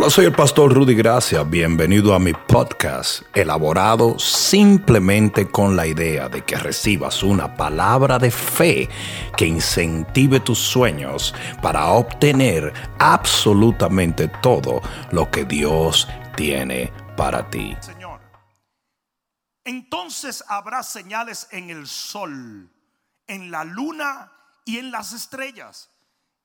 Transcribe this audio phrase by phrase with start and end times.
[0.00, 1.42] Hola, soy el pastor Rudy Gracia.
[1.42, 8.30] Bienvenido a mi podcast, elaborado simplemente con la idea de que recibas una palabra de
[8.30, 8.88] fe
[9.36, 14.80] que incentive tus sueños para obtener absolutamente todo
[15.12, 17.76] lo que Dios tiene para ti.
[17.80, 18.22] Señor.
[19.64, 22.72] Entonces habrá señales en el sol,
[23.26, 24.32] en la luna
[24.64, 25.90] y en las estrellas,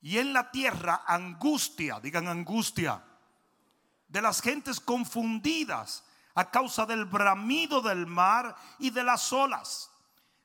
[0.01, 3.01] y en la tierra angustia, digan angustia
[4.07, 6.03] de las gentes confundidas
[6.35, 9.89] a causa del bramido del mar y de las olas,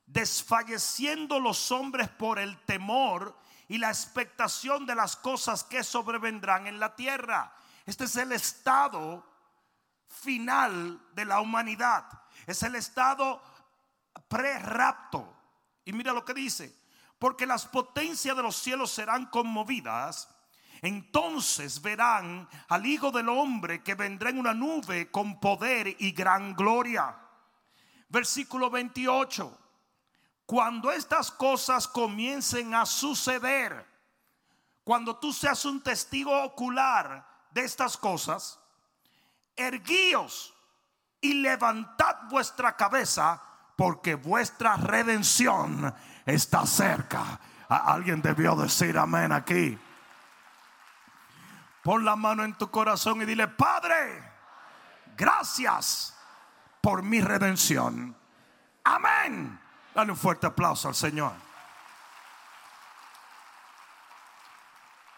[0.05, 6.79] desfalleciendo los hombres por el temor y la expectación de las cosas que sobrevendrán en
[6.79, 7.53] la tierra.
[7.85, 9.25] Este es el estado
[10.07, 12.05] final de la humanidad.
[12.45, 13.41] Es el estado
[14.27, 15.33] pre-rapto.
[15.85, 16.75] Y mira lo que dice,
[17.17, 20.29] porque las potencias de los cielos serán conmovidas
[20.81, 26.55] entonces verán al Hijo del Hombre que vendrá en una nube con poder y gran
[26.55, 27.15] gloria.
[28.09, 29.59] Versículo 28.
[30.45, 33.85] Cuando estas cosas comiencen a suceder,
[34.83, 38.59] cuando tú seas un testigo ocular de estas cosas,
[39.55, 40.53] erguíos
[41.21, 43.41] y levantad vuestra cabeza,
[43.77, 45.93] porque vuestra redención
[46.25, 47.39] está cerca.
[47.69, 49.77] Alguien debió decir amén aquí.
[51.83, 54.23] Pon la mano en tu corazón y dile, Padre,
[55.17, 56.15] gracias
[56.79, 58.15] por mi redención.
[58.83, 59.59] Amén.
[59.93, 61.33] Dale un fuerte aplauso al Señor.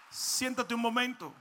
[0.09, 1.33] Siéntate un momento.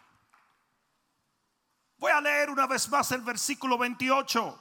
[1.99, 4.59] Voy a leer una vez más el versículo 28.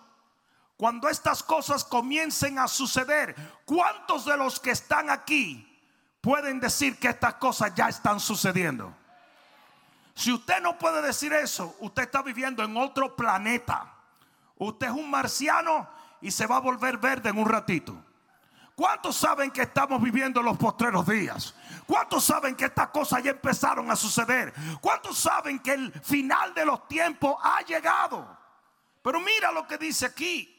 [0.78, 5.68] Cuando estas cosas comiencen a suceder, ¿cuántos de los que están aquí
[6.22, 8.96] pueden decir que estas cosas ya están sucediendo?
[10.22, 13.92] Si usted no puede decir eso, usted está viviendo en otro planeta.
[14.56, 15.90] Usted es un marciano
[16.22, 18.06] y se va a volver verde en un ratito.
[18.76, 21.56] ¿Cuántos saben que estamos viviendo los postreros días?
[21.88, 24.54] ¿Cuántos saben que estas cosas ya empezaron a suceder?
[24.80, 28.38] ¿Cuántos saben que el final de los tiempos ha llegado?
[29.02, 30.56] Pero mira lo que dice aquí.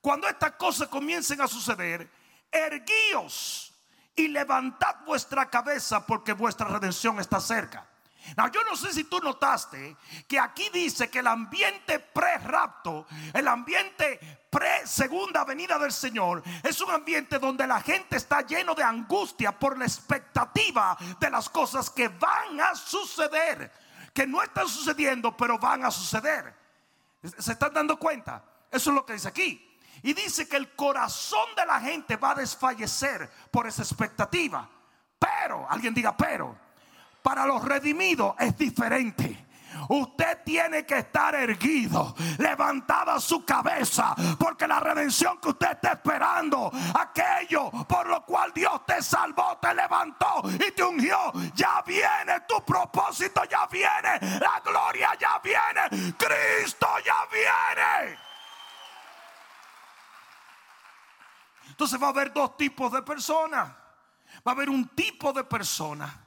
[0.00, 2.08] Cuando estas cosas comiencen a suceder,
[2.52, 3.74] erguíos
[4.14, 7.88] y levantad vuestra cabeza porque vuestra redención está cerca
[8.52, 9.96] yo no sé si tú notaste
[10.26, 16.90] que aquí dice que el ambiente pre-rapto, el ambiente pre-segunda venida del Señor, es un
[16.90, 22.08] ambiente donde la gente está lleno de angustia por la expectativa de las cosas que
[22.08, 23.72] van a suceder,
[24.12, 26.54] que no están sucediendo, pero van a suceder.
[27.38, 28.44] ¿Se están dando cuenta?
[28.70, 29.68] Eso es lo que dice aquí.
[30.02, 34.68] Y dice que el corazón de la gente va a desfallecer por esa expectativa.
[35.18, 36.58] Pero, alguien diga, pero
[37.22, 39.46] para los redimidos es diferente.
[39.88, 46.70] Usted tiene que estar erguido, levantada su cabeza, porque la redención que usted está esperando,
[46.94, 52.64] aquello por lo cual Dios te salvó, te levantó y te ungió, ya viene tu
[52.64, 58.18] propósito, ya viene, la gloria ya viene, Cristo ya viene.
[61.68, 63.68] Entonces va a haber dos tipos de personas.
[64.46, 66.22] Va a haber un tipo de persona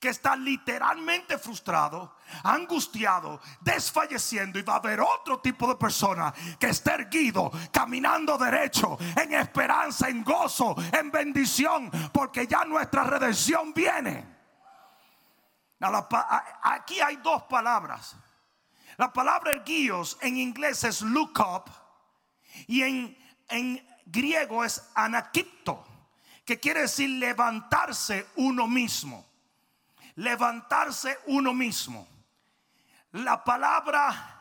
[0.00, 6.68] que está literalmente frustrado, angustiado, desfalleciendo y va a haber otro tipo de persona que
[6.68, 14.36] está erguido, caminando derecho, en esperanza, en gozo, en bendición, porque ya nuestra redención viene.
[16.62, 18.16] Aquí hay dos palabras.
[18.98, 21.70] La palabra erguíos en inglés es look up
[22.66, 23.18] y en,
[23.48, 25.84] en griego es anakipto,
[26.44, 29.35] que quiere decir levantarse uno mismo
[30.16, 32.06] levantarse uno mismo.
[33.12, 34.36] La palabra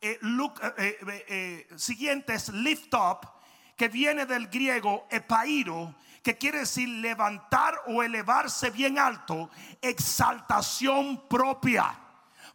[0.00, 0.98] eh, eh,
[1.28, 3.28] eh, siguiente es lift up,
[3.76, 11.96] que viene del griego epairo, que quiere decir levantar o elevarse bien alto, exaltación propia.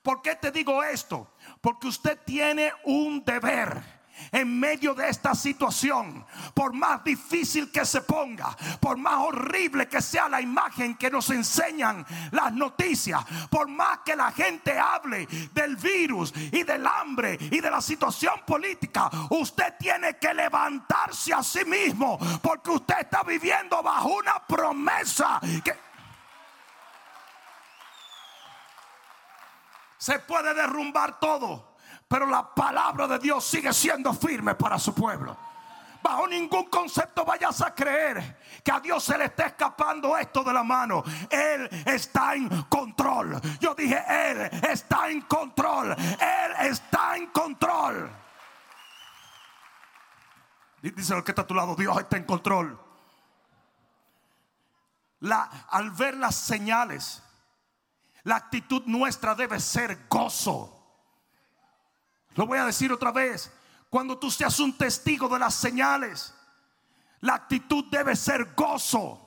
[0.02, 1.36] ¿Por qué te digo esto?
[1.62, 8.02] Porque usted tiene un deber en medio de esta situación, por más difícil que se
[8.02, 14.00] ponga, por más horrible que sea la imagen que nos enseñan las noticias, por más
[14.00, 19.76] que la gente hable del virus y del hambre y de la situación política, usted
[19.80, 25.74] tiene que levantarse a sí mismo porque usted está viviendo bajo una promesa que
[29.98, 31.73] se puede derrumbar todo
[32.14, 35.36] pero la palabra de Dios sigue siendo firme para su pueblo.
[36.00, 40.54] Bajo ningún concepto vayas a creer que a Dios se le está escapando esto de
[40.54, 41.04] la mano.
[41.28, 43.42] Él está en control.
[43.60, 45.96] Yo dije, Él está en control.
[45.98, 48.12] Él está en control.
[50.84, 52.80] Dice el que está a tu lado, Dios está en control.
[55.72, 57.24] Al ver las señales,
[58.22, 60.83] la actitud nuestra debe ser gozo.
[62.36, 63.52] Lo voy a decir otra vez.
[63.90, 66.34] Cuando tú seas un testigo de las señales,
[67.22, 69.20] la actitud debe ser gozo.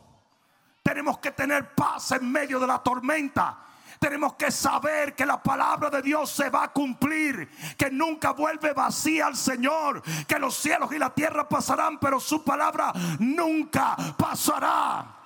[0.82, 3.58] Tenemos que tener paz en medio de la tormenta.
[3.98, 7.48] Tenemos que saber que la palabra de Dios se va a cumplir,
[7.78, 12.44] que nunca vuelve vacía al Señor, que los cielos y la tierra pasarán, pero su
[12.44, 15.16] palabra nunca pasará.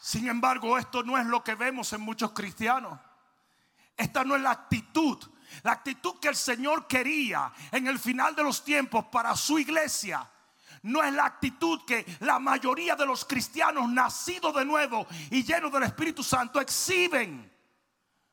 [0.00, 2.98] Sin embargo, esto no es lo que vemos en muchos cristianos.
[3.96, 5.18] Esta no es la actitud.
[5.62, 10.28] La actitud que el Señor quería en el final de los tiempos para su iglesia
[10.84, 15.72] no es la actitud que la mayoría de los cristianos nacidos de nuevo y llenos
[15.72, 17.50] del Espíritu Santo exhiben.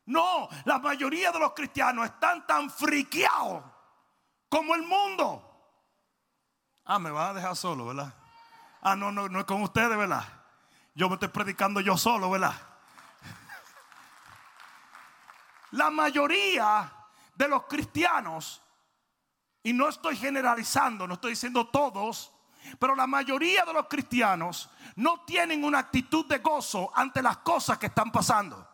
[0.04, 3.64] No, la mayoría de los cristianos están tan friqueados
[4.50, 5.48] como el mundo.
[6.84, 8.12] Ah, me van a dejar solo, ¿verdad?
[8.82, 10.24] Ah, no, no, no es con ustedes, ¿verdad?
[10.94, 12.54] Yo me estoy predicando yo solo, ¿verdad?
[15.72, 16.90] La mayoría
[17.34, 18.62] de los cristianos,
[19.62, 22.32] y no estoy generalizando, no estoy diciendo todos,
[22.78, 27.78] pero la mayoría de los cristianos no tienen una actitud de gozo ante las cosas
[27.78, 28.68] que están pasando.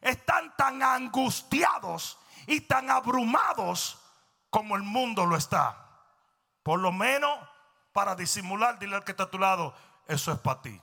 [0.00, 3.98] Están tan angustiados y tan abrumados
[4.50, 5.76] como el mundo lo está.
[6.62, 7.38] Por lo menos
[7.92, 9.74] para disimular, dile al que está a tu lado,
[10.06, 10.80] eso es para ti.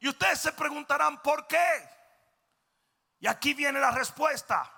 [0.00, 1.88] Y ustedes se preguntarán, ¿por qué?
[3.20, 4.72] Y aquí viene la respuesta.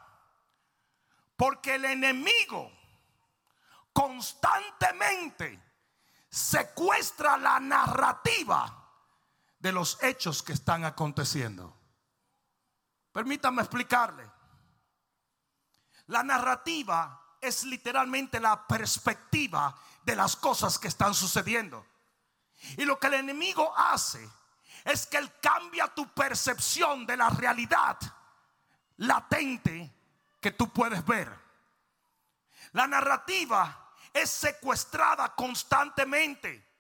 [1.37, 2.71] Porque el enemigo
[3.93, 5.63] constantemente
[6.29, 8.79] secuestra la narrativa
[9.59, 11.77] de los hechos que están aconteciendo.
[13.13, 14.29] Permítanme explicarle.
[16.07, 21.87] La narrativa es literalmente la perspectiva de las cosas que están sucediendo.
[22.77, 24.29] Y lo que el enemigo hace
[24.85, 27.99] es que él cambia tu percepción de la realidad
[28.99, 29.91] latente
[30.41, 31.31] que tú puedes ver.
[32.73, 36.71] La narrativa es secuestrada constantemente.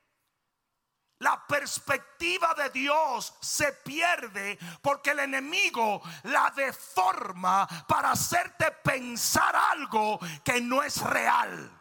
[1.18, 10.18] La perspectiva de Dios se pierde porque el enemigo la deforma para hacerte pensar algo
[10.42, 11.80] que no es real.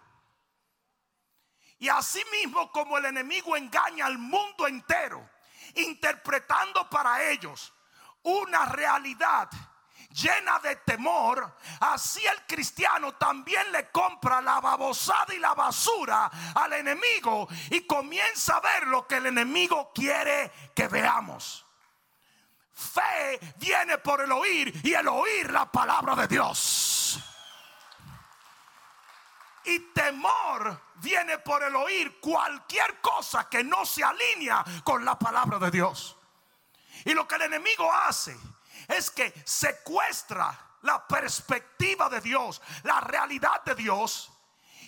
[1.80, 5.28] Y así mismo como el enemigo engaña al mundo entero,
[5.76, 7.74] interpretando para ellos
[8.24, 9.50] una realidad
[10.14, 16.74] llena de temor, así el cristiano también le compra la babosada y la basura al
[16.74, 21.66] enemigo y comienza a ver lo que el enemigo quiere que veamos.
[22.74, 27.00] Fe viene por el oír y el oír la palabra de Dios.
[29.66, 35.60] Y temor viene por el oír cualquier cosa que no se alinea con la palabra
[35.60, 36.18] de Dios.
[37.06, 38.38] Y lo que el enemigo hace
[38.88, 44.31] es que secuestra la perspectiva de Dios, la realidad de Dios,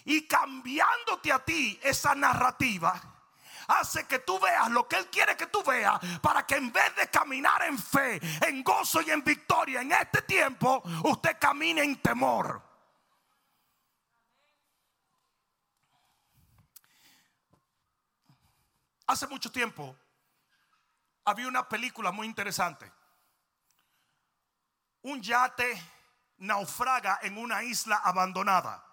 [0.06, 3.00] y cambiándote a ti esa narrativa,
[3.68, 6.96] hace que tú veas lo que Él quiere que tú veas, para que en vez
[6.96, 12.02] de caminar en fe, en gozo y en victoria en este tiempo, usted camine en
[12.02, 12.73] temor.
[19.08, 19.96] Hace mucho tiempo
[21.26, 22.92] había una película muy interesante
[25.04, 25.82] un yate
[26.38, 28.84] naufraga en una isla abandonada.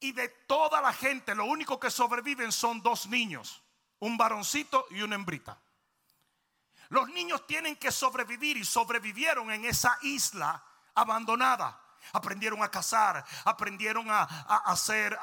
[0.00, 3.62] Y de toda la gente, lo único que sobreviven son dos niños,
[4.00, 5.60] un varoncito y una hembrita.
[6.88, 10.62] Los niños tienen que sobrevivir y sobrevivieron en esa isla
[10.94, 11.80] abandonada.
[12.12, 14.22] Aprendieron a cazar, aprendieron a,
[14.66, 15.18] hacer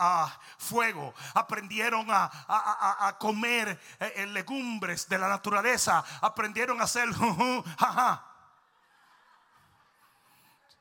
[0.57, 7.09] fuego, aprendieron a, comer eh, eh, legumbres de la naturaleza, aprendieron a hacer
[7.79, 8.25] jaja.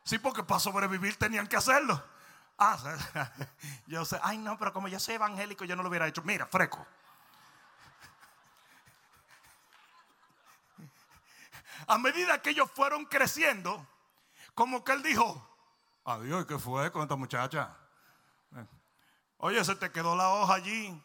[0.05, 2.03] Sí, porque para sobrevivir tenían que hacerlo.
[2.59, 2.79] Ah,
[3.87, 6.23] yo sé, ay no, pero como yo soy evangélico, yo no lo hubiera hecho.
[6.23, 6.87] Mira, freco.
[11.87, 13.87] A medida que ellos fueron creciendo,
[14.55, 15.48] como que él dijo,
[16.09, 17.77] adiós, ¿qué fue con esta muchacha?
[19.39, 21.03] Oye, se te quedó la hoja allí.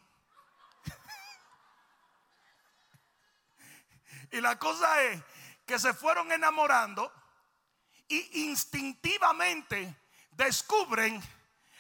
[4.31, 5.22] y la cosa es
[5.65, 7.12] que se fueron enamorando
[8.07, 9.95] y instintivamente
[10.31, 11.22] descubren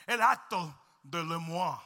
[0.05, 1.79] el acto de le moi.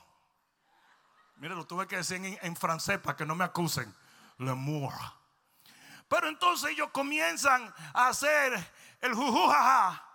[1.37, 3.93] Mire, lo tuve que decir en, francés para que no me acusen.
[4.39, 4.91] Le moi.
[6.09, 10.06] Pero entonces ellos comienzan a hacer el jujujaja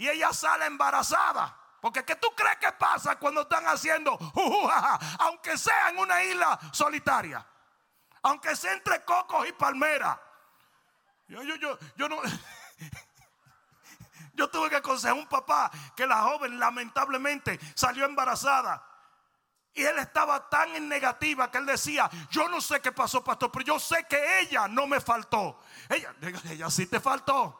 [0.00, 1.54] y ella sale embarazada.
[1.78, 4.18] Porque ¿qué tú crees que pasa cuando están haciendo,
[5.18, 7.46] aunque sea en una isla solitaria?
[8.22, 10.18] Aunque sea entre cocos y palmeras.
[11.28, 12.18] Yo, yo, yo, yo no...
[14.32, 18.82] Yo tuve que aconsejar a un papá que la joven lamentablemente salió embarazada.
[19.74, 23.50] Y él estaba tan en negativa que él decía, yo no sé qué pasó, pastor,
[23.52, 25.60] pero yo sé que ella no me faltó.
[25.90, 26.14] Ella,
[26.48, 27.59] ella sí te faltó.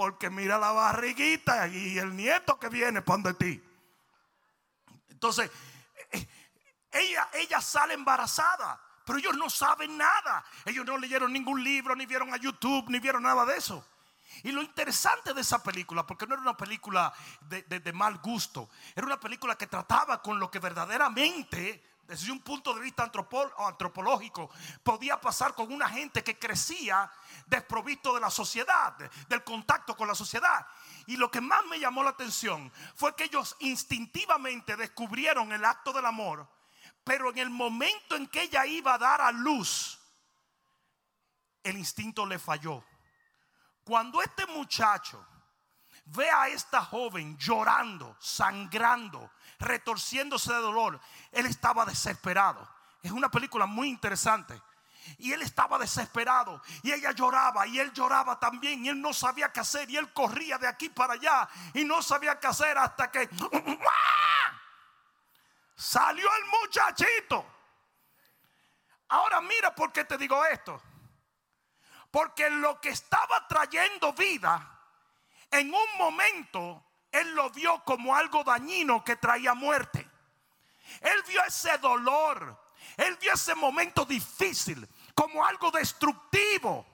[0.00, 3.62] Porque mira la barriguita y el nieto que viene de ti.
[5.10, 5.50] Entonces,
[6.10, 6.26] eh,
[6.90, 10.42] ella, ella sale embarazada, pero ellos no saben nada.
[10.64, 13.86] Ellos no leyeron ningún libro, ni vieron a YouTube, ni vieron nada de eso.
[14.42, 19.06] Y lo interesante de esa película, porque no era una película de, mal gusto, era
[19.06, 24.50] una película que trataba con lo que verdaderamente desde un punto de vista antropológico,
[24.82, 27.08] podía pasar con una gente que crecía
[27.50, 28.96] desprovisto de la sociedad,
[29.28, 30.66] del contacto con la sociedad.
[31.06, 35.92] Y lo que más me llamó la atención fue que ellos instintivamente descubrieron el acto
[35.92, 36.48] del amor,
[37.02, 39.98] pero en el momento en que ella iba a dar a luz,
[41.64, 42.84] el instinto le falló.
[43.82, 45.26] Cuando este muchacho
[46.04, 51.00] ve a esta joven llorando, sangrando, retorciéndose de dolor,
[51.32, 52.68] él estaba desesperado.
[53.02, 54.60] Es una película muy interesante.
[55.18, 56.62] Y él estaba desesperado.
[56.82, 57.66] Y ella lloraba.
[57.66, 58.84] Y él lloraba también.
[58.84, 59.90] Y él no sabía qué hacer.
[59.90, 61.48] Y él corría de aquí para allá.
[61.74, 63.28] Y no sabía qué hacer hasta que
[65.74, 67.46] salió el muchachito.
[69.08, 70.80] Ahora mira por qué te digo esto.
[72.10, 74.78] Porque lo que estaba trayendo vida,
[75.50, 80.08] en un momento, él lo vio como algo dañino que traía muerte.
[81.00, 82.60] Él vio ese dolor,
[82.96, 86.86] él vio ese momento difícil como algo destructivo.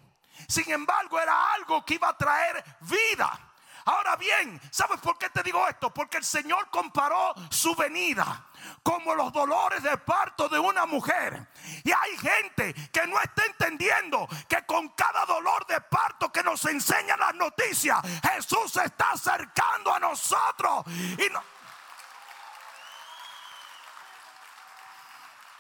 [0.49, 3.47] Sin embargo, era algo que iba a traer vida.
[3.87, 5.95] Ahora bien, ¿sabes por qué te digo esto?
[5.95, 8.45] Porque el Señor comparó su venida
[8.83, 11.47] como los dolores de parto de una mujer.
[11.85, 16.65] Y hay gente que no está entendiendo que con cada dolor de parto que nos
[16.65, 18.01] enseñan las noticias,
[18.35, 20.85] Jesús se está acercando a nosotros.
[20.89, 21.41] Y no,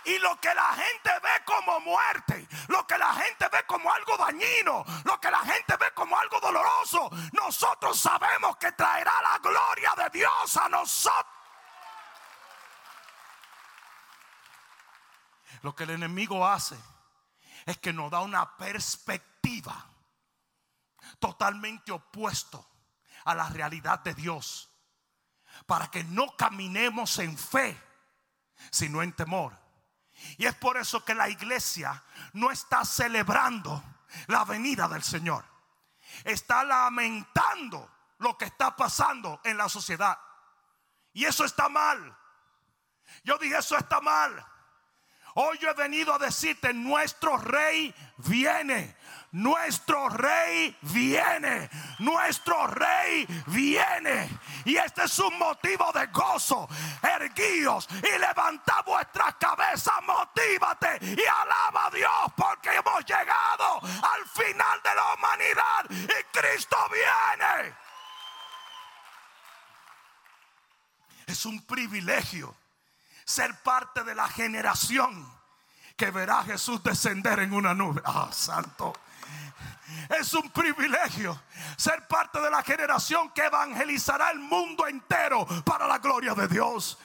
[0.06, 4.16] Y lo que la gente ve como muerte, lo que la gente ve como algo
[4.16, 9.94] dañino, lo que la gente ve como algo doloroso, nosotros sabemos que traerá la gloria
[9.96, 11.26] de Dios a nosotros.
[15.62, 16.78] Lo que el enemigo hace
[17.64, 19.90] es que nos da una perspectiva
[21.18, 22.64] totalmente opuesto
[23.25, 24.70] a la realidad de Dios.
[25.66, 27.76] Para que no caminemos en fe,
[28.70, 29.65] sino en temor.
[30.38, 33.82] Y es por eso que la iglesia no está celebrando
[34.28, 35.44] la venida del Señor.
[36.25, 40.18] Está lamentando lo que está pasando en la sociedad.
[41.12, 42.16] Y eso está mal.
[43.25, 44.44] Yo dije, eso está mal.
[45.35, 48.96] Hoy yo he venido a decirte, nuestro rey viene.
[49.36, 51.68] Nuestro rey viene.
[51.98, 54.30] Nuestro rey viene.
[54.64, 56.66] Y este es un motivo de gozo.
[57.02, 59.94] Erguíos y levanta vuestras cabezas.
[60.06, 66.78] Motívate y alaba a Dios porque hemos llegado al final de la humanidad y Cristo
[66.90, 67.74] viene.
[71.26, 72.56] Es un privilegio
[73.26, 75.30] ser parte de la generación
[75.94, 78.00] que verá a Jesús descender en una nube.
[78.02, 78.94] Ah, santo.
[80.18, 81.40] Es un privilegio
[81.76, 86.99] ser parte de la generación que evangelizará el mundo entero para la gloria de Dios.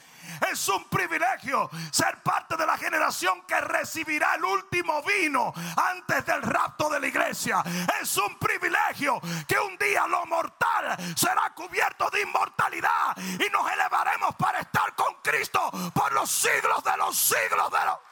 [0.50, 6.42] Es un privilegio ser parte de la generación que recibirá el último vino antes del
[6.42, 7.62] rapto de la iglesia.
[8.00, 14.34] Es un privilegio que un día lo mortal será cubierto de inmortalidad y nos elevaremos
[14.36, 18.11] para estar con Cristo por los siglos de los siglos de los...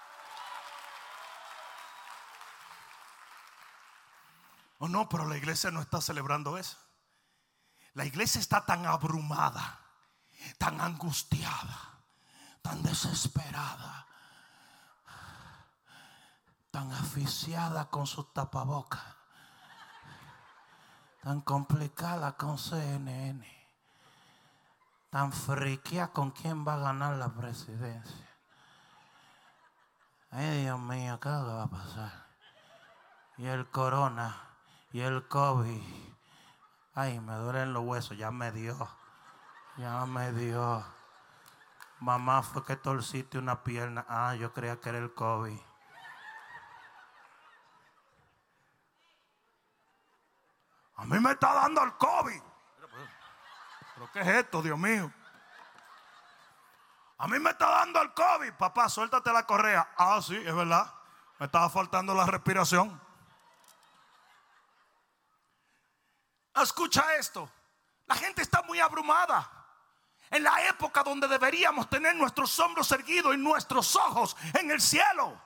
[4.81, 6.77] Oh no, pero la iglesia no está celebrando eso.
[7.95, 9.81] La iglesia está tan abrumada,
[10.59, 11.91] tan angustiada
[12.63, 14.07] tan desesperada,
[16.71, 19.03] tan aficiada con su tapabocas,
[21.23, 23.47] tan complicada con CNN,
[25.11, 28.29] tan friquea con quién va a ganar la presidencia.
[30.31, 32.27] Ay, Dios mío, ¿qué va a pasar?
[33.37, 34.50] Y el corona,
[34.93, 35.83] y el COVID.
[36.95, 38.89] Ay, me duelen los huesos, ya me dio,
[39.77, 40.85] ya me dio.
[42.01, 44.05] Mamá fue que torciste una pierna.
[44.09, 45.59] Ah, yo creía que era el COVID.
[51.11, 52.41] mí me está dando el COVID.
[53.95, 55.13] ¿Pero qué es esto, Dios mío?
[57.19, 58.53] A mí me está dando el COVID.
[58.55, 59.89] Papá, suéltate la correa.
[59.97, 60.93] Ah, sí, es verdad.
[61.39, 63.01] Me estaba faltando la respiración.
[66.55, 67.51] Escucha esto.
[68.07, 69.49] La gente está muy abrumada.
[70.31, 75.41] En la época donde deberíamos tener nuestros hombros erguidos y nuestros ojos en el cielo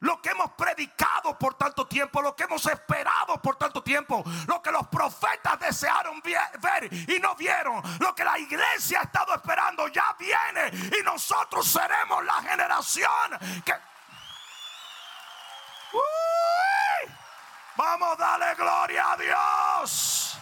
[0.00, 4.62] lo que hemos predicado por tanto tiempo, lo que hemos esperado por tanto tiempo, lo
[4.62, 9.88] que los profetas desearon ver y no vieron, lo que la iglesia ha estado esperando
[9.88, 13.74] ya viene y nosotros seremos la generación que...
[17.80, 20.38] Vamos a darle gloria a Dios.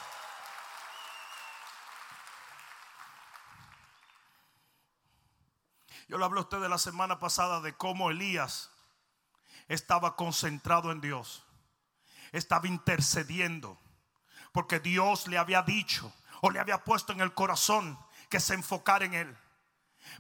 [6.09, 8.73] Yo le hablé a usted de la semana pasada de cómo Elías
[9.69, 11.47] estaba concentrado en Dios.
[12.33, 13.79] Estaba intercediendo.
[14.51, 17.97] Porque Dios le había dicho o le había puesto en el corazón
[18.29, 19.39] que se enfocara en él.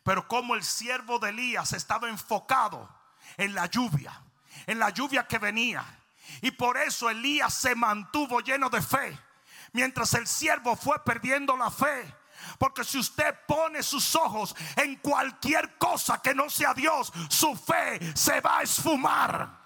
[0.05, 2.89] Pero como el siervo de Elías estaba enfocado
[3.39, 4.23] en la lluvia,
[4.69, 5.85] en la lluvia que venía.
[6.43, 9.19] Y por eso Elías se mantuvo lleno de fe.
[9.73, 12.15] Mientras el siervo fue perdiendo la fe.
[12.59, 17.99] Porque si usted pone sus ojos en cualquier cosa que no sea Dios, su fe
[18.15, 19.59] se va a esfumar.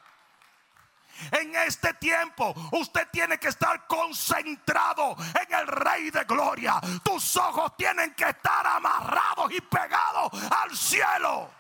[1.30, 6.80] En este tiempo usted tiene que estar concentrado en el Rey de Gloria.
[7.04, 11.50] Tus ojos tienen que estar amarrados y pegados al cielo.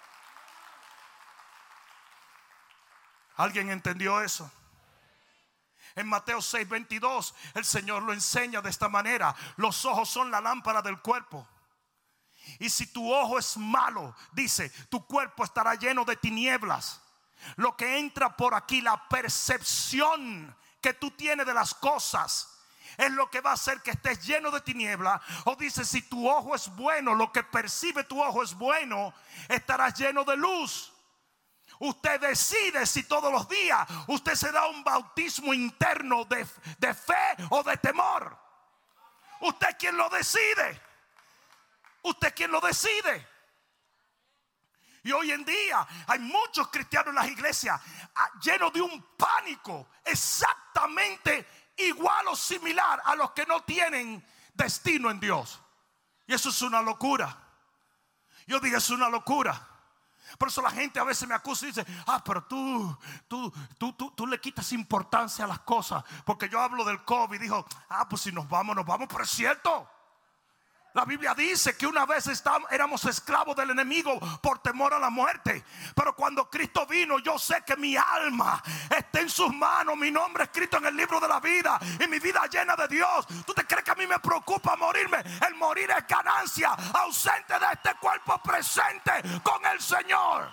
[3.36, 4.50] ¿Alguien entendió eso?
[5.94, 9.34] En Mateo 6, 22, el Señor lo enseña de esta manera.
[9.56, 11.46] Los ojos son la lámpara del cuerpo.
[12.58, 17.00] Y si tu ojo es malo, dice, tu cuerpo estará lleno de tinieblas.
[17.56, 22.48] Lo que entra por aquí, la percepción que tú tienes de las cosas,
[22.96, 25.20] es lo que va a hacer que estés lleno de tinieblas.
[25.44, 29.14] O dice, si tu ojo es bueno, lo que percibe tu ojo es bueno,
[29.48, 30.91] estarás lleno de luz.
[31.78, 37.62] Usted decide si todos los días usted se da un bautismo interno de, fe o
[37.62, 38.38] de temor.
[39.40, 40.80] Usted quien lo decide.
[42.02, 43.28] Usted quien lo decide.
[45.04, 47.80] Y hoy en día hay muchos cristianos en las iglesias
[48.14, 51.44] ah, llenos de un pánico exactamente
[51.76, 55.60] igual o similar a los que no tienen destino en Dios.
[56.26, 57.36] Y eso es una locura.
[58.46, 59.71] Yo digo, es una locura.
[60.42, 63.92] Por eso la gente a veces me acusa y dice, ah, pero tú, tú, tú,
[63.92, 66.02] tú, tú le quitas importancia a las cosas.
[66.24, 67.40] Porque yo hablo del COVID.
[67.40, 69.06] Dijo, ah, pues si nos vamos, nos vamos.
[69.08, 69.88] Pero es cierto.
[70.94, 72.26] La Biblia dice que una vez
[72.70, 75.64] éramos esclavos del enemigo por temor a la muerte.
[75.94, 78.62] Pero cuando Cristo vino, yo sé que mi alma
[78.94, 82.18] está en sus manos, mi nombre escrito en el libro de la vida y mi
[82.18, 83.26] vida llena de Dios.
[83.46, 85.18] ¿Tú te crees que a mí me preocupa morirme?
[85.46, 90.50] El morir es ganancia, ausente de este cuerpo presente con el Señor.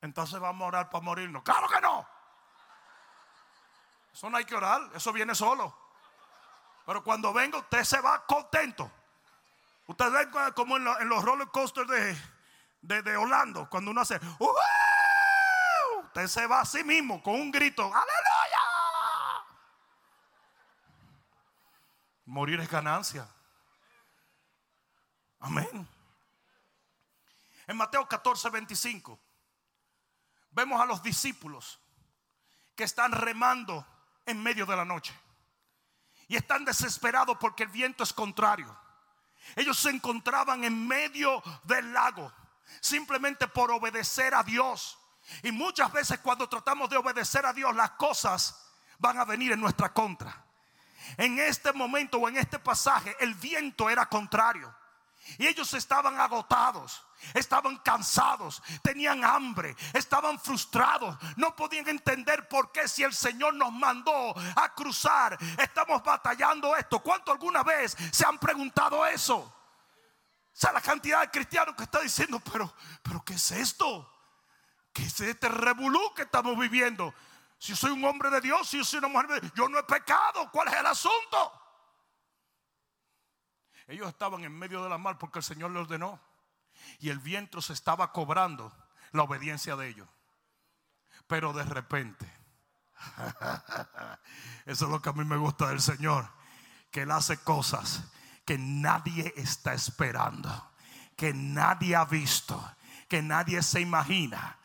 [0.00, 1.42] Entonces vamos a orar para morirnos.
[1.42, 2.17] Claro que no.
[4.18, 5.72] Eso no hay que orar, eso viene solo.
[6.84, 8.90] Pero cuando venga, usted se va contento.
[9.86, 11.88] Usted ve como en, los roller coasters
[12.80, 14.18] de, de, Orlando, cuando uno hace,
[16.02, 18.58] usted se va a sí mismo con un grito, aleluya.
[22.24, 23.24] Morir es ganancia.
[25.38, 25.88] Amén.
[27.68, 29.16] En Mateo 14, 25,
[30.50, 31.78] vemos a los discípulos
[32.74, 33.86] que están remando
[34.28, 35.14] en medio de la noche.
[36.28, 38.76] Y están desesperados porque el viento es contrario.
[39.56, 42.32] Ellos se encontraban en medio del lago
[42.80, 44.98] simplemente por obedecer a Dios.
[45.42, 48.66] Y muchas veces cuando tratamos de obedecer a Dios, las cosas
[48.98, 50.44] van a venir en nuestra contra.
[51.16, 54.74] En este momento o en este pasaje, el viento era contrario.
[55.36, 57.04] Y ellos estaban agotados.
[57.34, 63.72] Estaban cansados, tenían hambre, estaban frustrados, no podían entender por qué si el Señor nos
[63.72, 67.00] mandó a cruzar, estamos batallando esto.
[67.00, 69.36] ¿Cuánto alguna vez se han preguntado eso?
[69.38, 69.52] O
[70.52, 74.08] sea, la cantidad de cristianos que está diciendo, pero, pero ¿qué es esto?
[74.92, 77.12] ¿Qué es este revolú que estamos viviendo?
[77.58, 79.68] Si yo soy un hombre de Dios, si yo soy una mujer de Dios, yo
[79.68, 81.57] no he pecado, ¿cuál es el asunto?
[83.88, 86.20] Ellos estaban en medio de la mar porque el Señor les ordenó
[87.00, 88.72] y el viento se estaba cobrando
[89.12, 90.08] la obediencia de ellos.
[91.26, 92.30] Pero de repente,
[94.66, 96.28] eso es lo que a mí me gusta del Señor,
[96.90, 98.04] que Él hace cosas
[98.44, 100.70] que nadie está esperando,
[101.16, 102.62] que nadie ha visto,
[103.08, 104.56] que nadie se imagina.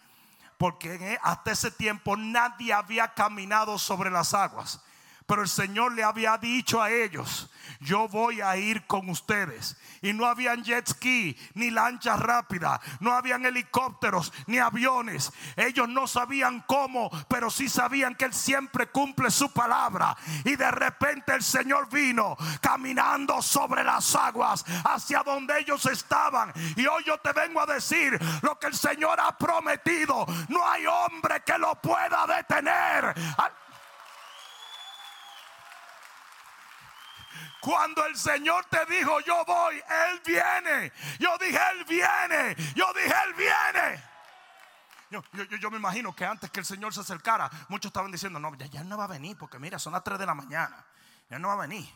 [0.58, 4.82] porque hasta ese tiempo nadie había caminado sobre las aguas.
[5.26, 9.78] Pero el Señor le había dicho a ellos, yo voy a ir con ustedes.
[10.02, 15.32] Y no habían jet ski, ni lanchas rápidas, no habían helicópteros, ni aviones.
[15.56, 20.16] Ellos no sabían cómo, pero sí sabían que Él siempre cumple su palabra.
[20.44, 26.52] Y de repente el Señor vino caminando sobre las aguas hacia donde ellos estaban.
[26.76, 30.26] Y hoy yo te vengo a decir lo que el Señor ha prometido.
[30.50, 33.14] No hay hombre que lo pueda detener.
[37.62, 40.92] Cuando el Señor te dijo, yo voy, Él viene.
[41.20, 42.56] Yo dije, Él viene.
[42.76, 44.04] Yo dije, Él viene.
[45.60, 48.66] Yo, me imagino que antes que el Señor se acercara, muchos estaban diciendo, no, ya,
[48.66, 50.86] ya no va a venir, porque mira, son las 3 de la mañana.
[51.30, 51.88] Ya no va a venir.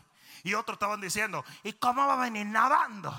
[0.44, 3.10] Y otros estaban diciendo, ¿y cómo va a venir nadando?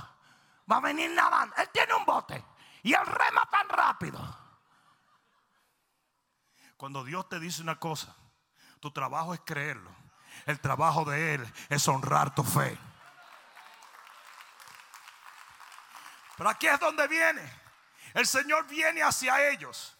[0.72, 1.56] Va a venir nadando.
[1.58, 2.44] Él tiene un bote
[2.84, 4.38] y él rema tan rápido.
[6.78, 8.16] Cuando Dios te dice una cosa,
[8.80, 9.92] tu trabajo es creerlo.
[10.45, 12.78] El trabajo de Él es honrar tu fe.
[16.38, 17.41] Pero aquí es donde viene.
[18.13, 19.97] El Señor viene hacia ellos.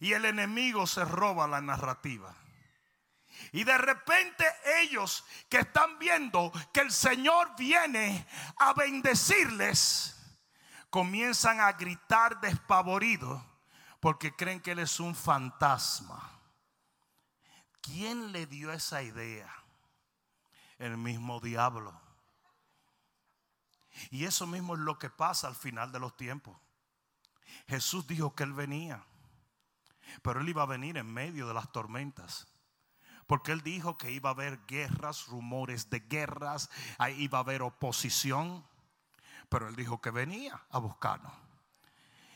[0.00, 2.34] Y el enemigo se roba la narrativa.
[3.52, 4.44] Y de repente
[4.80, 8.26] ellos que están viendo que el Señor viene
[8.58, 10.16] a bendecirles,
[10.90, 13.42] comienzan a gritar despavoridos
[14.00, 16.35] porque creen que Él es un fantasma.
[17.86, 19.52] ¿Quién le dio esa idea?
[20.78, 21.98] El mismo diablo.
[24.10, 26.56] Y eso mismo es lo que pasa al final de los tiempos.
[27.68, 29.04] Jesús dijo que Él venía,
[30.22, 32.46] pero Él iba a venir en medio de las tormentas.
[33.26, 37.62] Porque Él dijo que iba a haber guerras, rumores de guerras, ahí iba a haber
[37.62, 38.66] oposición.
[39.48, 41.32] Pero Él dijo que venía a buscarnos.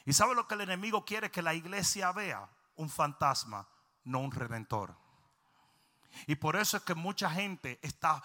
[0.05, 2.49] ¿Y sabe lo que el enemigo quiere que la iglesia vea?
[2.77, 3.69] Un fantasma,
[4.05, 4.97] no un redentor.
[6.27, 8.23] Y por eso es que mucha gente está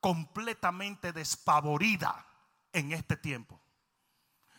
[0.00, 2.26] completamente despavorida
[2.72, 3.60] en este tiempo.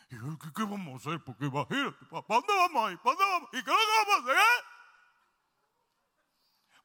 [0.08, 0.16] ¿Y
[0.52, 1.24] qué, vamos a hacer?
[1.24, 2.98] Porque imagínate, ¿para dónde vamos a ir?
[2.98, 3.48] ¿Para dónde vamos?
[3.52, 4.64] ¿Y qué vamos a hacer?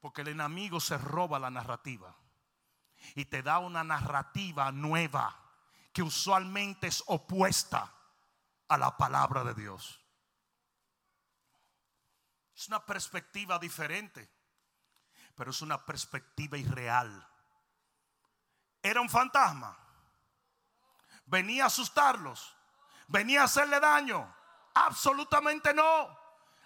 [0.00, 2.16] Porque el enemigo se roba la narrativa
[3.14, 5.36] y te da una narrativa nueva
[5.92, 7.92] que usualmente es opuesta
[8.68, 10.00] a la palabra de Dios.
[12.56, 14.28] Es una perspectiva diferente
[15.34, 17.28] pero es una perspectiva irreal.
[18.82, 19.76] Era un fantasma.
[21.26, 22.56] Venía a asustarlos.
[23.06, 24.34] Venía a hacerle daño.
[24.74, 26.22] Absolutamente no.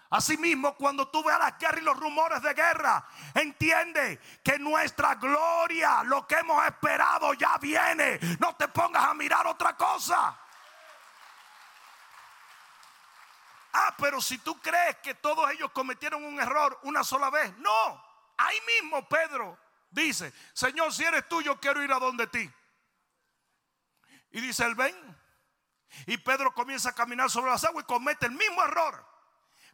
[0.09, 6.01] Asimismo, cuando tú veas la guerra y los rumores de guerra, entiende que nuestra gloria,
[6.03, 8.17] lo que hemos esperado, ya viene.
[8.39, 10.37] No te pongas a mirar otra cosa.
[13.73, 18.06] Ah, pero si tú crees que todos ellos cometieron un error una sola vez, no.
[18.37, 19.57] Ahí mismo Pedro
[19.89, 22.49] dice, Señor, si eres tú, yo quiero ir a donde ti.
[24.31, 24.95] Y dice él, ven.
[26.05, 29.05] Y Pedro comienza a caminar sobre las aguas y comete el mismo error.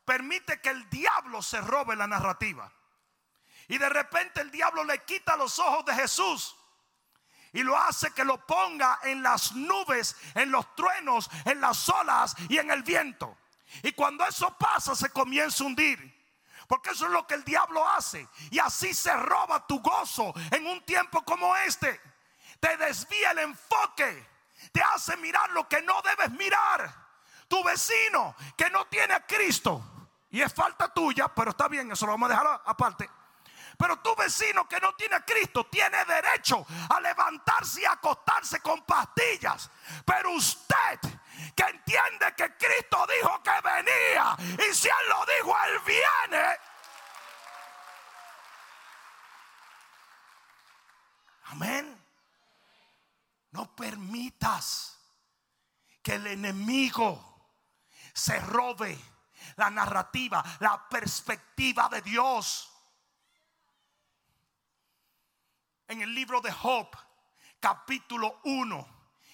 [0.05, 2.71] Permite que el diablo se robe la narrativa.
[3.67, 6.55] Y de repente el diablo le quita los ojos de Jesús.
[7.53, 12.35] Y lo hace que lo ponga en las nubes, en los truenos, en las olas
[12.49, 13.37] y en el viento.
[13.83, 16.12] Y cuando eso pasa se comienza a hundir.
[16.73, 18.27] Porque eso es lo que el diablo hace.
[18.49, 22.01] Y así se roba tu gozo en un tiempo como este.
[22.59, 24.27] Te desvía el enfoque.
[24.71, 26.91] Te hace mirar lo que no debes mirar.
[27.47, 29.83] Tu vecino que no tiene a Cristo.
[30.31, 33.07] Y es falta tuya, pero está bien, eso lo vamos a dejar aparte.
[33.77, 38.81] Pero tu vecino que no tiene a Cristo tiene derecho a levantarse y acostarse con
[38.81, 39.69] pastillas.
[40.03, 40.99] Pero usted
[41.55, 46.59] que entiende que Cristo dijo que venía y si Él lo dijo, Él viene.
[51.45, 52.03] Amén.
[53.51, 54.97] No permitas
[56.01, 57.33] que el enemigo
[58.13, 58.99] se robe
[59.55, 62.69] la narrativa, la perspectiva de Dios.
[65.87, 66.89] En el libro de Job,
[67.59, 68.87] capítulo 1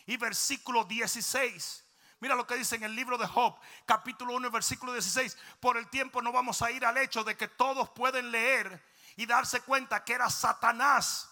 [0.07, 1.85] y versículo 16.
[2.19, 5.37] Mira lo que dice en el libro de Job, capítulo 1 y versículo 16.
[5.61, 8.83] Por el tiempo no vamos a ir al hecho de que todos pueden leer
[9.15, 11.29] y darse cuenta que era Satanás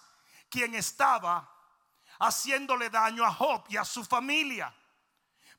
[0.50, 1.54] quien estaba
[2.20, 4.74] haciéndole daño a Job y a su familia.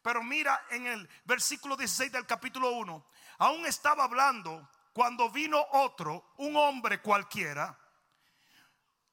[0.00, 3.06] Pero mira en el versículo 16 del capítulo 1,
[3.38, 7.78] aún estaba hablando cuando vino otro, un hombre cualquiera,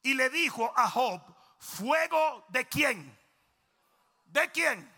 [0.02, 1.22] y le dijo a Job,
[1.60, 3.20] fuego de quién?
[4.26, 4.95] ¿De quién?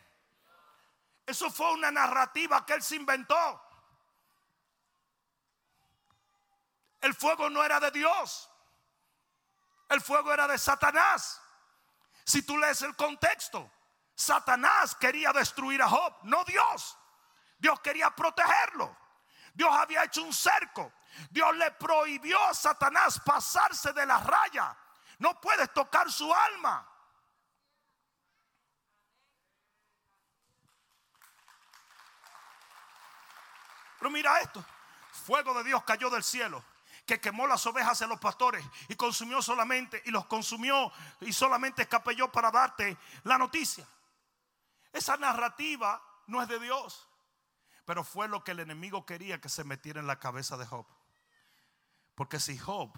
[1.28, 3.62] Eso fue una narrativa que él se inventó.
[7.02, 8.50] El fuego no era de Dios.
[9.90, 11.42] El fuego era de Satanás.
[12.24, 13.70] Si tú lees el contexto,
[14.16, 16.98] Satanás quería destruir a Job, no Dios.
[17.58, 18.96] Dios quería protegerlo.
[19.54, 20.94] Dios había hecho un cerco.
[21.30, 24.78] Dios le prohibió a Satanás pasarse de la raya.
[25.20, 26.88] No puedes tocar su alma.
[34.08, 34.64] Pero mira esto.
[35.26, 36.64] Fuego de Dios cayó del cielo
[37.06, 41.82] que quemó las ovejas de los pastores y consumió solamente y los consumió y solamente
[41.82, 43.86] escapelló para darte la noticia.
[44.94, 47.10] Esa narrativa no es de Dios,
[47.84, 50.86] pero fue lo que el enemigo quería que se metiera en la cabeza de Job.
[52.16, 52.94] Porque si Job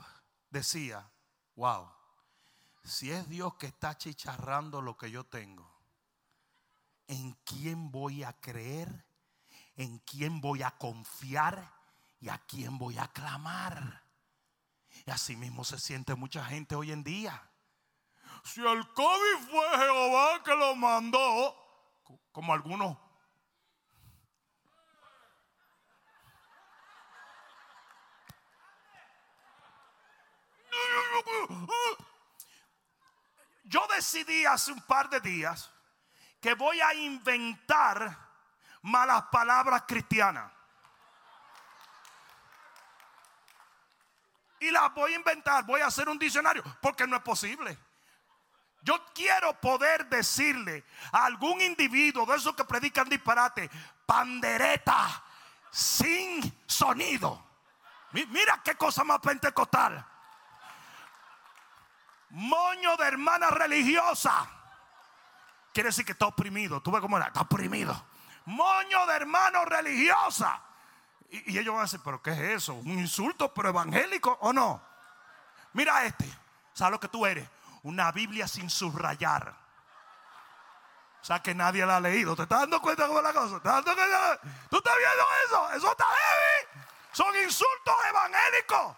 [0.51, 1.09] decía,
[1.55, 1.91] wow,
[2.83, 5.73] si es Dios que está chicharrando lo que yo tengo,
[7.07, 9.08] ¿en quién voy a creer?
[9.79, 11.71] ¿En quién voy a confiar?
[12.19, 14.03] ¿Y a quién voy a clamar?
[15.05, 17.49] Y así mismo se siente mucha gente hoy en día.
[18.43, 21.55] Si el COVID fue Jehová que lo mandó,
[22.33, 22.97] como algunos
[33.63, 35.71] Yo decidí hace un par de días
[36.41, 38.28] que voy a inventar
[38.81, 40.51] malas palabras cristianas.
[44.59, 47.77] Y las voy a inventar, voy a hacer un diccionario, porque no es posible.
[48.81, 53.69] Yo quiero poder decirle a algún individuo de esos que predican disparate,
[54.05, 55.23] pandereta
[55.69, 57.45] sin sonido.
[58.11, 60.05] Mira qué cosa más pentecostal.
[62.31, 64.49] Moño de hermana religiosa.
[65.73, 66.81] Quiere decir que está oprimido.
[66.81, 68.08] Tú ves cómo era, está oprimido.
[68.45, 70.61] Moño de hermano religiosa.
[71.29, 72.73] Y, ellos van a decir, ¿pero qué es eso?
[72.73, 74.81] ¿Un insulto, pero evangélico o no?
[75.73, 76.25] Mira este.
[76.73, 77.47] ¿Sabes lo que tú eres?
[77.83, 79.55] Una Biblia sin subrayar.
[81.21, 82.35] O sea que nadie la ha leído.
[82.35, 83.59] ¿Te estás dando cuenta cómo es la cosa?
[83.59, 85.71] ¿Tú estás viendo eso?
[85.73, 86.67] Eso está heavy.
[87.11, 88.95] Son insultos evangélicos.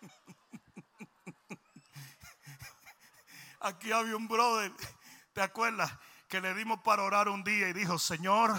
[3.60, 4.72] Aquí había un brother,
[5.32, 5.92] ¿te acuerdas?
[6.28, 8.54] Que le dimos para orar un día y dijo, Señor,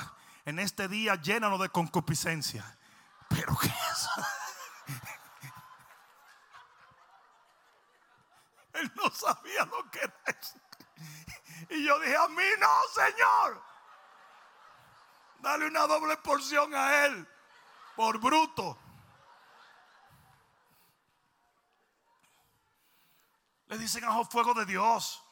[0.45, 2.77] en este día llénanos de concupiscencia.
[3.29, 4.10] Pero ¿qué es
[8.73, 10.58] Él no sabía lo que era eso.
[11.69, 13.62] Y yo dije, a mí no, Señor.
[15.39, 17.27] Dale una doble porción a él.
[17.95, 18.77] Por bruto.
[23.67, 25.23] Le dicen a fuego de Dios.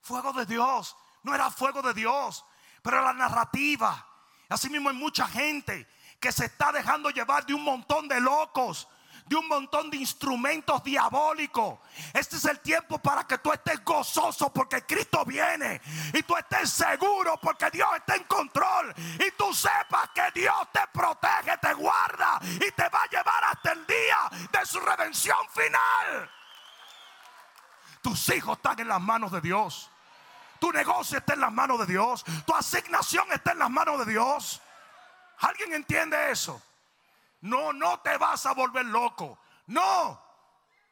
[0.00, 0.96] Fuego de Dios.
[1.24, 2.44] No era fuego de Dios.
[2.82, 4.06] Pero la narrativa
[4.48, 5.88] Así mismo hay mucha gente
[6.20, 8.88] que se está dejando llevar de un montón de locos,
[9.26, 11.78] de un montón de instrumentos diabólicos.
[12.12, 15.80] Este es el tiempo para que tú estés gozoso porque Cristo viene
[16.12, 20.82] y tú estés seguro porque Dios está en control y tú sepas que Dios te
[20.92, 26.30] protege, te guarda y te va a llevar hasta el día de su redención final.
[28.02, 29.90] Tus hijos están en las manos de Dios.
[30.58, 32.24] Tu negocio está en las manos de Dios.
[32.46, 34.60] Tu asignación está en las manos de Dios.
[35.38, 36.62] ¿Alguien entiende eso?
[37.40, 39.38] No, no te vas a volver loco.
[39.66, 40.22] No.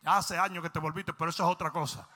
[0.02, 2.06] Ya hace años que te volviste, pero eso es otra cosa.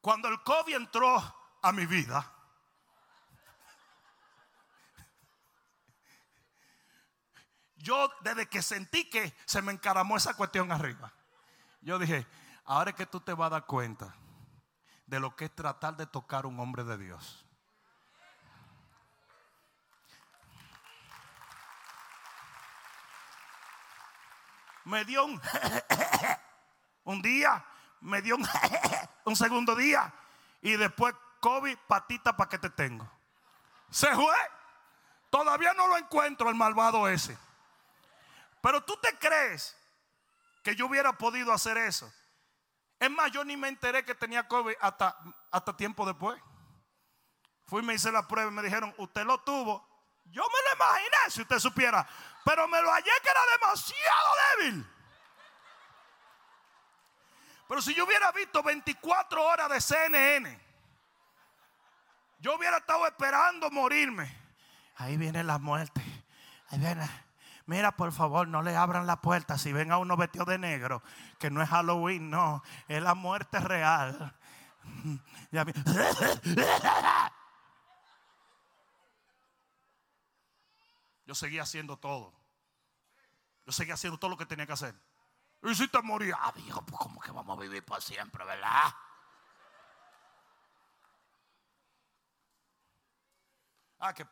[0.00, 2.28] Cuando el COVID entró a mi vida,
[7.76, 11.12] yo desde que sentí que se me encaramó esa cuestión arriba,
[11.82, 12.26] yo dije,
[12.64, 14.14] Ahora es que tú te vas a dar cuenta
[15.06, 17.44] de lo que es tratar de tocar un hombre de Dios.
[24.84, 25.40] Me dio un,
[27.04, 27.64] un día,
[28.00, 28.48] me dio un,
[29.24, 30.12] un segundo día
[30.60, 33.08] y después COVID, patita para que te tengo.
[33.90, 34.34] Se fue.
[35.28, 37.36] Todavía no lo encuentro el malvado ese.
[38.60, 39.76] Pero tú te crees
[40.62, 42.12] que yo hubiera podido hacer eso.
[43.02, 45.18] Es más, yo ni me enteré que tenía COVID hasta,
[45.50, 46.40] hasta tiempo después.
[47.66, 49.84] Fui y me hice la prueba y me dijeron, usted lo tuvo.
[50.26, 52.08] Yo me lo imaginé si usted supiera.
[52.44, 54.86] Pero me lo hallé que era demasiado débil.
[57.66, 60.60] Pero si yo hubiera visto 24 horas de CNN,
[62.38, 64.32] yo hubiera estado esperando morirme.
[64.94, 66.00] Ahí viene la muerte.
[66.68, 67.10] Ahí viene.
[67.66, 71.02] Mira, por favor, no le abran la puerta si ven a uno vestido de negro,
[71.38, 74.34] que no es Halloween, no, es la muerte real.
[75.52, 75.62] Yo
[81.24, 82.34] yo seguía haciendo todo.
[83.64, 84.94] Yo seguía haciendo todo lo que tenía que hacer.
[85.62, 88.92] Y si te moría, ah, viejo, pues como que vamos a vivir para siempre, ¿verdad?
[94.00, 94.26] Ah, que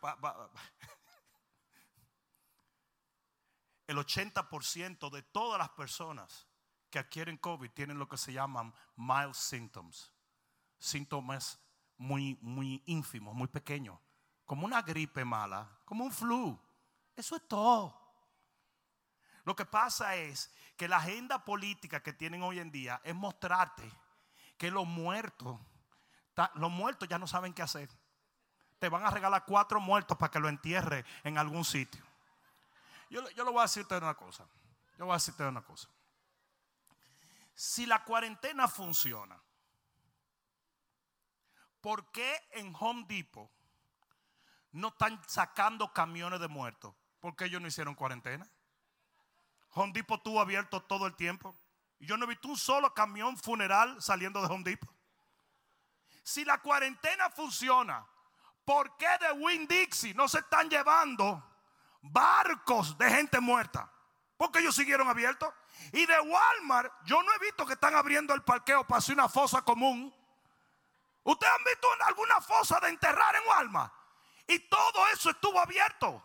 [3.91, 6.47] el 80% de todas las personas
[6.89, 10.11] que adquieren COVID tienen lo que se llaman mild symptoms.
[10.79, 11.59] Síntomas
[11.97, 13.99] muy, muy ínfimos, muy pequeños.
[14.45, 16.57] Como una gripe mala, como un flu.
[17.15, 17.97] Eso es todo.
[19.43, 23.91] Lo que pasa es que la agenda política que tienen hoy en día es mostrarte
[24.57, 25.59] que los muertos,
[26.55, 27.89] los muertos ya no saben qué hacer
[28.79, 32.03] te van a regalar cuatro muertos para que lo entierre en algún sitio.
[33.11, 34.47] Yo, yo le voy a decirte una cosa.
[34.97, 35.87] Yo voy a decirte una cosa.
[37.53, 39.39] Si la cuarentena funciona,
[41.81, 43.51] ¿por qué en Home Depot
[44.71, 46.95] no están sacando camiones de muertos?
[47.19, 48.49] ¿Por qué ellos no hicieron cuarentena?
[49.71, 51.55] Home Depot estuvo abierto todo el tiempo.
[51.99, 54.89] Y yo no he visto un solo camión funeral saliendo de Home Depot.
[56.23, 58.07] Si la cuarentena funciona,
[58.65, 61.43] ¿Por qué de Winn Dixie no se están llevando
[62.01, 63.91] barcos de gente muerta?
[64.37, 65.53] Porque ellos siguieron abiertos.
[65.93, 69.29] Y de Walmart, yo no he visto que están abriendo el parqueo para hacer una
[69.29, 70.13] fosa común.
[71.23, 73.93] ¿Ustedes han visto alguna fosa de enterrar en Walmart?
[74.47, 76.23] Y todo eso estuvo abierto.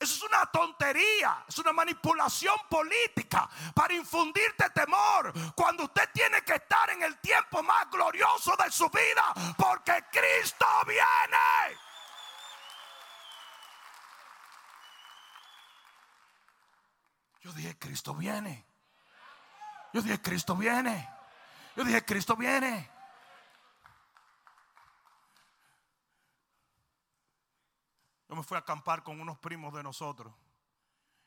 [0.00, 6.54] Eso es una tontería, es una manipulación política para infundirte temor cuando usted tiene que
[6.54, 9.22] estar en el tiempo más glorioso de su vida
[9.58, 11.78] porque Cristo viene.
[17.40, 18.66] Yo dije, Cristo viene.
[19.92, 21.08] Yo dije, Cristo viene.
[21.76, 22.90] Yo dije, Cristo viene.
[28.28, 30.32] Yo me fui a acampar con unos primos de nosotros.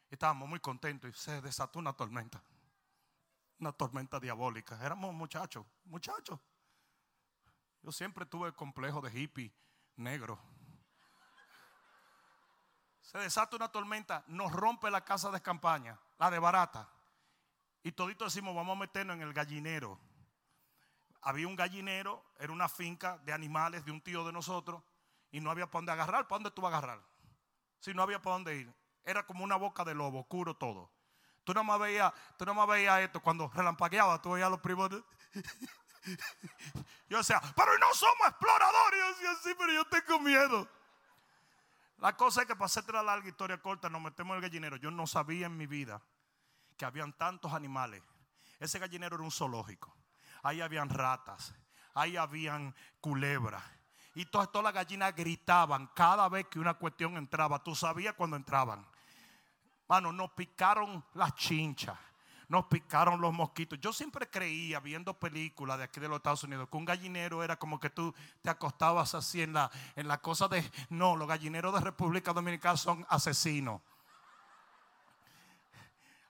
[0.10, 2.42] Estábamos muy contentos y se desató una tormenta.
[3.60, 4.80] Una tormenta diabólica.
[4.86, 6.40] Éramos muchachos, muchachos.
[7.82, 9.54] Yo siempre tuve el complejo de hippie
[9.98, 10.40] negro.
[13.02, 16.90] Se desata una tormenta, nos rompe la casa de campaña, la de barata.
[17.84, 20.00] Y todito decimos, vamos a meternos en el gallinero.
[21.22, 24.84] Había un gallinero, era una finca de animales de un tío de nosotros
[25.32, 26.28] y no había para dónde agarrar.
[26.28, 27.02] ¿Para dónde tú vas a agarrar?
[27.80, 28.74] Si no había para dónde ir.
[29.04, 30.92] Era como una boca de lobo, oscuro todo.
[31.44, 34.62] Tú no más veías, tú no más veías esto cuando relampagueaba, tú veías a los
[34.62, 34.90] primos.
[37.10, 39.00] Yo decía, pero no somos exploradores.
[39.00, 40.68] Yo decía, sí, pero yo tengo miedo.
[41.98, 44.76] La cosa es que para hacerte la larga historia corta, nos metemos en el gallinero.
[44.78, 46.02] Yo no sabía en mi vida
[46.78, 48.04] que habían tantos animales.
[48.60, 49.96] Ese gallinero era un zoológico.
[50.42, 51.56] Ahí habían ratas,
[51.94, 53.64] ahí habían culebras
[54.16, 57.64] y todas, todas las gallinas gritaban cada vez que una cuestión entraba.
[57.64, 58.86] Tú sabías cuando entraban.
[59.88, 61.98] Mano, nos picaron las chinchas.
[62.54, 63.80] Nos picaron los mosquitos.
[63.82, 67.58] Yo siempre creía, viendo películas de aquí de los Estados Unidos, que un gallinero era
[67.58, 68.14] como que tú
[68.44, 70.64] te acostabas así en la, en la cosa de.
[70.90, 73.82] No, los gallineros de República Dominicana son asesinos.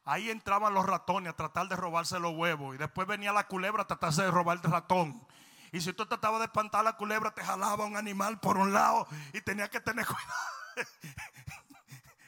[0.06, 2.74] Ahí entraban los ratones a tratar de robarse los huevos.
[2.74, 5.28] Y después venía la culebra a tratarse de robar el ratón.
[5.74, 9.10] Y si tú tratabas de espantar la culebra, te jalaba un animal por un lado
[9.34, 10.90] y tenía que tener cuidado.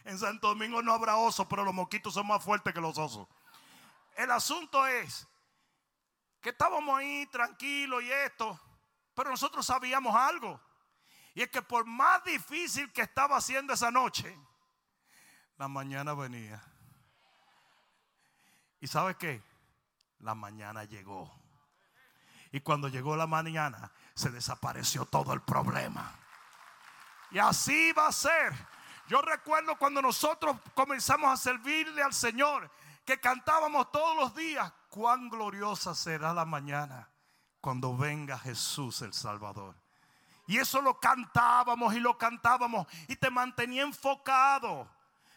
[0.03, 3.25] en Santo Domingo no habrá osos, pero los mosquitos son más fuertes que los osos.
[4.15, 5.28] El asunto es
[6.41, 8.60] que estábamos ahí tranquilos y esto,
[9.13, 10.60] pero nosotros sabíamos algo.
[11.34, 14.38] Y es que por más difícil que estaba haciendo esa noche,
[15.58, 16.63] la mañana venía.
[18.80, 19.43] ¿Y sabes qué?
[20.19, 21.34] La mañana llegó.
[22.51, 26.17] Y cuando llegó la mañana, se desapareció todo el problema.
[27.32, 28.54] Y así va a ser.
[29.08, 32.71] Yo recuerdo cuando nosotros comenzamos a servirle al Señor,
[33.05, 37.10] que cantábamos todos los días, cuán gloriosa será la mañana
[37.62, 39.75] cuando venga Jesús el Salvador.
[40.47, 44.87] Y eso lo cantábamos y lo cantábamos y te mantenía enfocado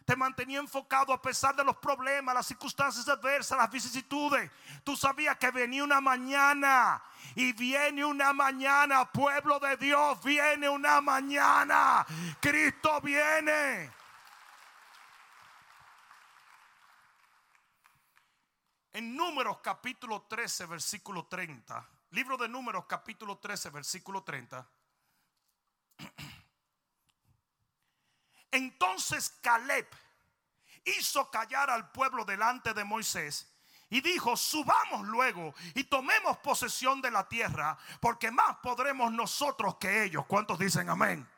[0.09, 4.51] te mantenía enfocado a pesar de los problemas, las circunstancias adversas, las vicisitudes.
[4.83, 7.03] Tú sabías que venía una mañana
[7.35, 12.07] y viene una mañana, pueblo de Dios, viene una mañana.
[12.41, 13.91] Cristo viene.
[18.93, 21.87] En Números capítulo 13, versículo 30.
[22.11, 24.67] Libro de Números capítulo 13, versículo 30.
[28.51, 29.87] Entonces Caleb
[30.85, 33.53] hizo callar al pueblo delante de Moisés
[33.91, 40.05] y dijo, subamos luego y tomemos posesión de la tierra, porque más podremos nosotros que
[40.05, 40.25] ellos.
[40.27, 41.29] ¿Cuántos dicen amén?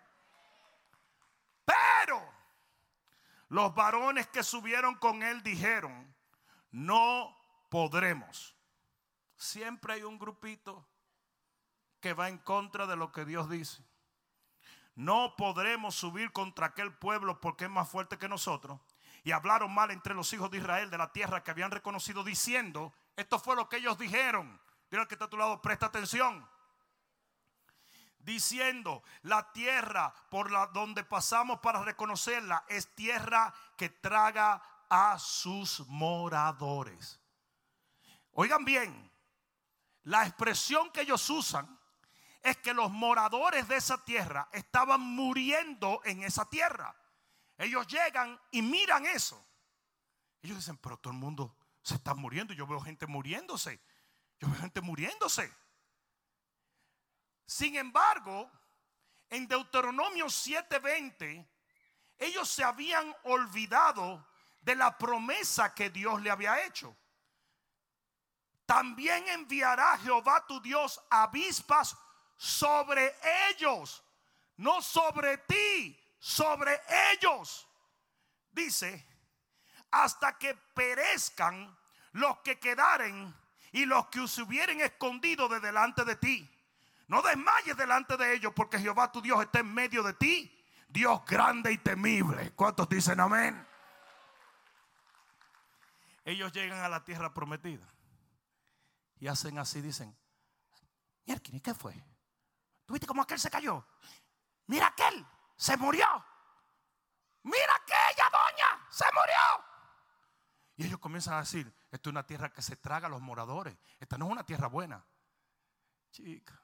[1.64, 2.32] Pero
[3.48, 6.14] Los varones que subieron con él dijeron,
[6.70, 7.39] no
[7.70, 8.54] podremos.
[9.36, 10.86] Siempre hay un grupito
[12.00, 13.82] que va en contra de lo que Dios dice.
[14.94, 18.80] No podremos subir contra aquel pueblo porque es más fuerte que nosotros.
[19.22, 22.92] Y hablaron mal entre los hijos de Israel de la tierra que habían reconocido diciendo,
[23.16, 24.60] esto fue lo que ellos dijeron.
[24.90, 26.46] Mira que está a tu lado, presta atención.
[28.18, 35.86] Diciendo, la tierra por la donde pasamos para reconocerla es tierra que traga a sus
[35.86, 37.19] moradores.
[38.40, 39.12] Oigan bien,
[40.04, 41.78] la expresión que ellos usan
[42.42, 46.96] es que los moradores de esa tierra estaban muriendo en esa tierra.
[47.58, 49.46] Ellos llegan y miran eso.
[50.40, 52.54] Ellos dicen, pero todo el mundo se está muriendo.
[52.54, 53.78] Yo veo gente muriéndose.
[54.38, 55.54] Yo veo gente muriéndose.
[57.44, 58.50] Sin embargo,
[59.28, 61.46] en Deuteronomio 7:20,
[62.16, 64.26] ellos se habían olvidado
[64.62, 66.96] de la promesa que Dios le había hecho.
[68.70, 71.96] También enviará Jehová tu Dios avispas
[72.36, 73.16] sobre
[73.48, 74.00] ellos,
[74.58, 76.80] no sobre ti, sobre
[77.12, 77.66] ellos.
[78.52, 79.04] Dice,
[79.90, 81.76] hasta que perezcan
[82.12, 83.34] los que quedaren
[83.72, 86.48] y los que se hubieren escondido de delante de ti.
[87.08, 90.64] No desmayes delante de ellos porque Jehová tu Dios está en medio de ti.
[90.86, 92.52] Dios grande y temible.
[92.52, 93.66] ¿Cuántos dicen amén?
[96.24, 97.84] Ellos llegan a la tierra prometida
[99.20, 100.16] y hacen así, dicen,
[101.26, 101.94] ¿y qué fue?
[102.86, 103.86] ¿Tuviste cómo aquel se cayó?
[104.66, 105.24] Mira aquel,
[105.56, 106.06] se murió.
[107.42, 109.64] Mira aquella doña, se murió.
[110.76, 113.76] Y ellos comienzan a decir, esto es una tierra que se traga a los moradores.
[113.98, 115.04] Esta no es una tierra buena.
[116.10, 116.60] Chica,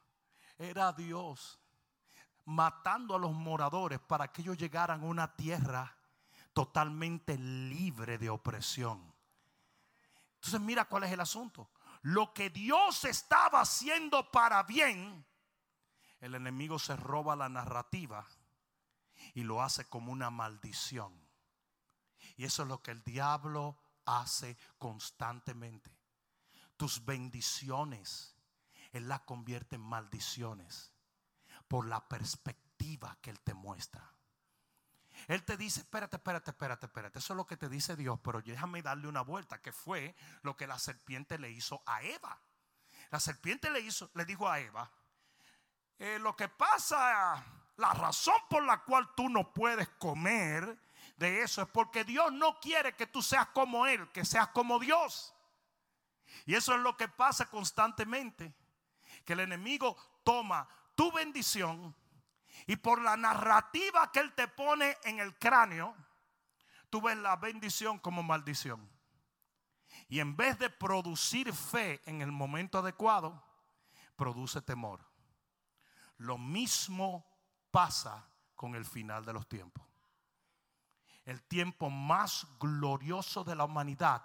[0.58, 1.60] era Dios
[2.46, 5.94] matando a los moradores para que ellos llegaran a una tierra
[6.52, 9.14] totalmente libre de opresión.
[10.36, 11.70] Entonces mira cuál es el asunto.
[12.06, 15.26] Lo que Dios estaba haciendo para bien,
[16.20, 18.24] el enemigo se roba la narrativa
[19.34, 21.12] y lo hace como una maldición.
[22.36, 25.90] Y eso es lo que el diablo hace constantemente.
[26.76, 28.36] Tus bendiciones,
[28.92, 30.92] Él las convierte en maldiciones
[31.66, 34.15] por la perspectiva que Él te muestra.
[35.26, 37.18] Él te dice, espérate, espérate, espérate, espérate.
[37.18, 40.56] Eso es lo que te dice Dios, pero déjame darle una vuelta, que fue lo
[40.56, 42.38] que la serpiente le hizo a Eva.
[43.10, 44.90] La serpiente le hizo, le dijo a Eva,
[45.98, 47.44] eh, lo que pasa,
[47.76, 50.78] la razón por la cual tú no puedes comer
[51.16, 54.78] de eso es porque Dios no quiere que tú seas como Él, que seas como
[54.78, 55.34] Dios.
[56.44, 58.54] Y eso es lo que pasa constantemente,
[59.24, 61.94] que el enemigo toma tu bendición
[62.66, 65.94] y por la narrativa que Él te pone en el cráneo,
[66.90, 68.90] tú ves la bendición como maldición.
[70.08, 73.42] Y en vez de producir fe en el momento adecuado,
[74.16, 75.00] produce temor.
[76.18, 77.24] Lo mismo
[77.70, 79.84] pasa con el final de los tiempos.
[81.24, 84.24] El tiempo más glorioso de la humanidad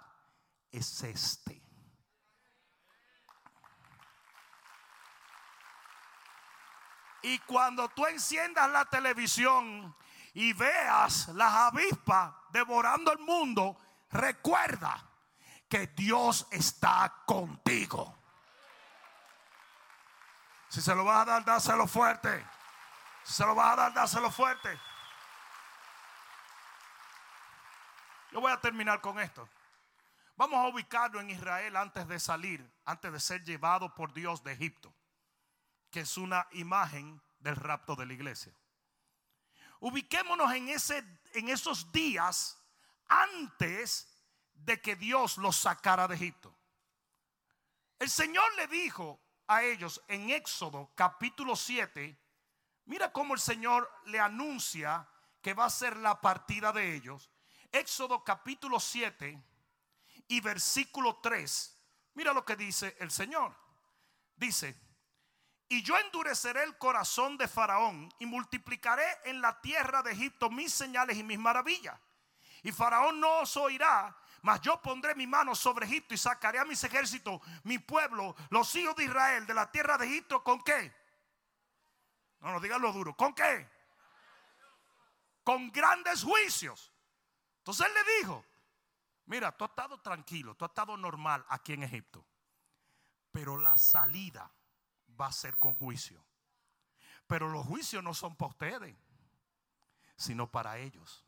[0.70, 1.62] es este.
[7.22, 9.96] Y cuando tú enciendas la televisión
[10.34, 13.78] y veas las avispas devorando el mundo,
[14.10, 15.08] recuerda
[15.68, 18.18] que Dios está contigo.
[20.68, 22.44] Si se lo vas a dar, dáselo fuerte.
[23.24, 24.80] Si se lo vas a dar, dáselo fuerte.
[28.32, 29.48] Yo voy a terminar con esto.
[30.36, 34.52] Vamos a ubicarlo en Israel antes de salir, antes de ser llevado por Dios de
[34.52, 34.92] Egipto,
[35.92, 38.52] que es una imagen del rapto de la iglesia.
[39.78, 42.58] Ubiquémonos en, ese, en esos días
[43.06, 44.08] antes
[44.54, 46.56] de que Dios los sacara de Egipto.
[47.98, 52.18] El Señor le dijo a ellos en Éxodo capítulo 7,
[52.86, 55.06] mira cómo el Señor le anuncia
[55.42, 57.30] que va a ser la partida de ellos.
[57.70, 59.42] Éxodo capítulo 7
[60.28, 61.78] y versículo 3.
[62.14, 63.54] Mira lo que dice el Señor.
[64.36, 64.91] Dice,
[65.72, 70.70] y yo endureceré el corazón de Faraón y multiplicaré en la tierra de Egipto mis
[70.70, 71.98] señales y mis maravillas.
[72.62, 76.64] Y Faraón no os oirá mas yo pondré mi mano sobre Egipto y sacaré a
[76.64, 80.44] mis ejércitos, mi pueblo, los hijos de Israel de la tierra de Egipto.
[80.44, 80.92] ¿Con qué?
[82.40, 83.16] No nos digan lo duro.
[83.16, 83.66] ¿Con qué?
[85.42, 86.92] Con grandes juicios.
[87.58, 88.44] Entonces él le dijo,
[89.26, 92.26] mira, tú has estado tranquilo, tú has estado normal aquí en Egipto.
[93.30, 94.52] Pero la salida
[95.20, 96.24] va a ser con juicio.
[97.26, 98.96] Pero los juicios no son para ustedes,
[100.16, 101.24] sino para ellos.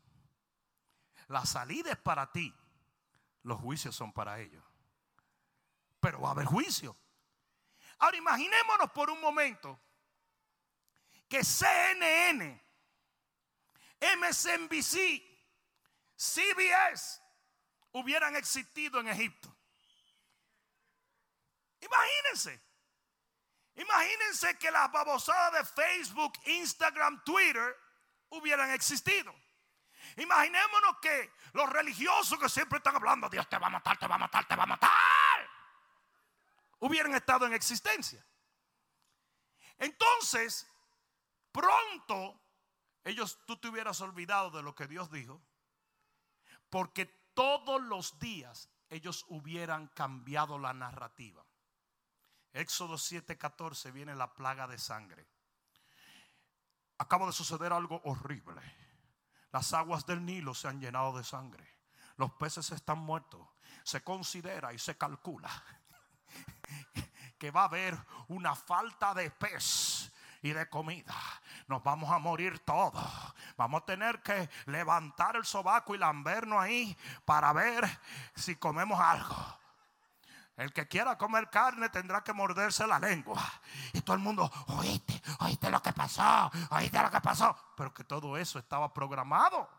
[1.27, 2.53] La salida es para ti,
[3.43, 4.63] los juicios son para ellos.
[5.99, 6.95] Pero va a haber juicio.
[7.99, 9.79] Ahora imaginémonos por un momento
[11.27, 12.61] que CNN,
[14.17, 15.23] MSNBC,
[16.15, 17.21] CBS
[17.93, 19.55] hubieran existido en Egipto.
[21.81, 22.64] Imagínense.
[23.75, 27.75] Imagínense que las babosadas de Facebook, Instagram, Twitter
[28.29, 29.33] hubieran existido.
[30.17, 34.15] Imaginémonos que los religiosos que siempre están hablando, Dios te va a matar, te va
[34.15, 35.49] a matar, te va a matar,
[36.79, 38.25] hubieran estado en existencia.
[39.77, 40.69] Entonces,
[41.51, 42.39] pronto,
[43.03, 45.41] ellos, tú te hubieras olvidado de lo que Dios dijo,
[46.69, 51.45] porque todos los días ellos hubieran cambiado la narrativa.
[52.55, 55.27] Éxodo 7:14 viene la plaga de sangre.
[56.97, 58.61] Acaba de suceder algo horrible.
[59.51, 61.67] Las aguas del Nilo se han llenado de sangre.
[62.15, 63.45] Los peces están muertos.
[63.83, 65.51] Se considera y se calcula
[67.37, 67.97] que va a haber
[68.29, 71.13] una falta de pez y de comida.
[71.67, 73.03] Nos vamos a morir todos.
[73.57, 77.85] Vamos a tener que levantar el sobaco y lambernos ahí para ver
[78.33, 79.64] si comemos algo.
[80.57, 83.43] El que quiera comer carne tendrá que morderse la lengua.
[83.91, 87.55] Y todo el mundo, oíste, oíste lo que pasó, oíste lo que pasó.
[87.75, 89.69] Pero que todo eso estaba programado.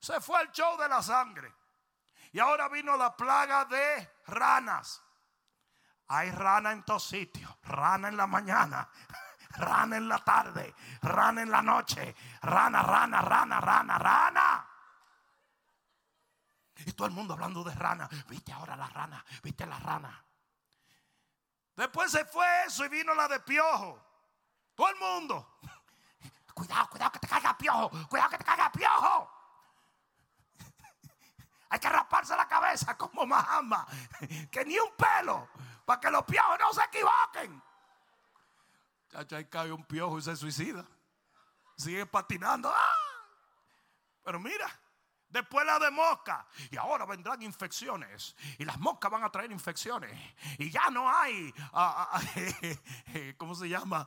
[0.00, 1.52] Se fue el show de la sangre.
[2.32, 5.00] Y ahora vino la plaga de ranas.
[6.08, 7.56] Hay rana en todos sitios.
[7.62, 8.88] Rana en la mañana,
[9.50, 12.16] rana en la tarde, rana en la noche.
[12.42, 14.51] Rana, rana, rana, rana, rana.
[16.76, 18.08] Y todo el mundo hablando de rana.
[18.28, 20.24] Viste ahora la rana, viste la rana.
[21.76, 24.02] Después se fue eso y vino la de piojo.
[24.74, 25.58] Todo el mundo.
[26.54, 27.90] Cuidado, cuidado que te caiga piojo.
[28.08, 29.30] Cuidado que te caiga piojo.
[31.70, 33.86] Hay que rasparse la cabeza como Mahama.
[34.50, 35.48] Que ni un pelo.
[35.84, 37.62] Para que los piojos no se equivoquen.
[39.10, 40.86] Chacha, ahí cae un piojo y se suicida.
[41.76, 42.72] Sigue patinando.
[42.74, 43.02] ¡Ah!
[44.22, 44.66] Pero mira,
[45.32, 46.46] Después la de mosca.
[46.70, 48.36] Y ahora vendrán infecciones.
[48.58, 50.12] Y las moscas van a traer infecciones.
[50.58, 52.20] Y ya no hay, ah, ah,
[53.38, 54.06] ¿cómo se llama?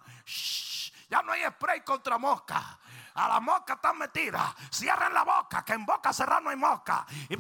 [1.10, 2.80] ya no hay spray contra mosca.
[3.16, 4.54] A la mosca están metidas.
[4.72, 7.06] Cierren la boca, que en boca cerrada no hay mosca.
[7.30, 7.36] Y,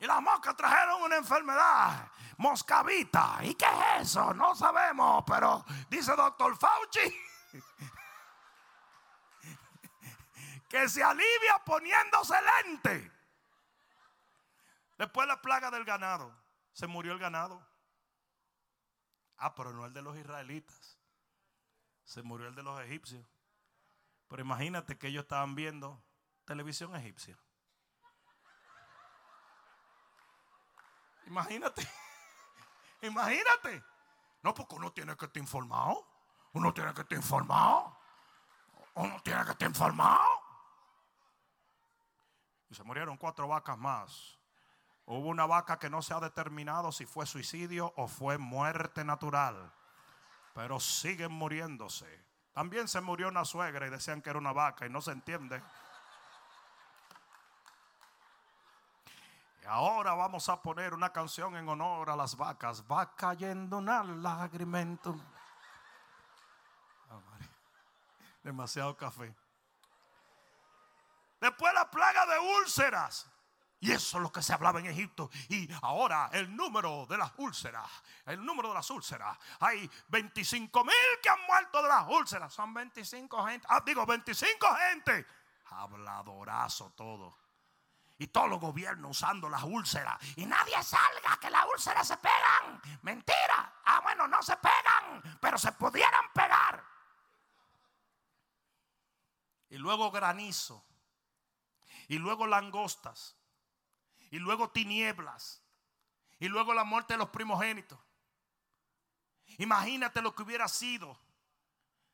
[0.00, 3.38] y las moscas trajeron una enfermedad, moscavita.
[3.42, 4.34] ¿Y qué es eso?
[4.34, 7.14] No sabemos, pero dice doctor Fauci
[10.72, 13.12] que se alivia poniéndose lente.
[14.96, 16.34] Después la plaga del ganado.
[16.72, 17.62] Se murió el ganado.
[19.36, 20.98] Ah, pero no el de los israelitas.
[22.04, 23.22] Se murió el de los egipcios.
[24.28, 26.02] Pero imagínate que ellos estaban viendo
[26.46, 27.38] televisión egipcia.
[31.26, 31.86] Imagínate.
[33.02, 33.84] Imagínate.
[34.40, 36.08] No, porque uno tiene que estar informado.
[36.54, 37.94] Uno tiene que estar informado.
[38.94, 40.41] Uno tiene que estar informado.
[42.72, 44.38] Y se murieron cuatro vacas más.
[45.04, 49.70] Hubo una vaca que no se ha determinado si fue suicidio o fue muerte natural.
[50.54, 52.06] Pero siguen muriéndose.
[52.54, 55.62] También se murió una suegra y decían que era una vaca y no se entiende.
[59.62, 62.82] Y ahora vamos a poner una canción en honor a las vacas.
[62.90, 65.14] Va cayendo una lagrimento.
[68.42, 69.34] Demasiado café.
[71.42, 73.28] Después la plaga de úlceras.
[73.80, 75.28] Y eso es lo que se hablaba en Egipto.
[75.48, 77.90] Y ahora el número de las úlceras.
[78.26, 79.36] El número de las úlceras.
[79.58, 82.54] Hay 25 mil que han muerto de las úlceras.
[82.54, 83.66] Son 25 gente.
[83.68, 85.26] Ah, digo, 25 gente.
[85.70, 87.36] Habladorazo todo.
[88.18, 90.18] Y todos los gobiernos usando las úlceras.
[90.36, 92.80] Y nadie salga que las úlceras se pegan.
[93.02, 93.80] Mentira.
[93.86, 95.38] Ah, bueno, no se pegan.
[95.40, 96.84] Pero se pudieran pegar.
[99.70, 100.84] Y luego granizo
[102.12, 103.34] y luego langostas,
[104.30, 105.62] y luego tinieblas,
[106.38, 107.98] y luego la muerte de los primogénitos.
[109.56, 111.18] Imagínate lo que hubiera sido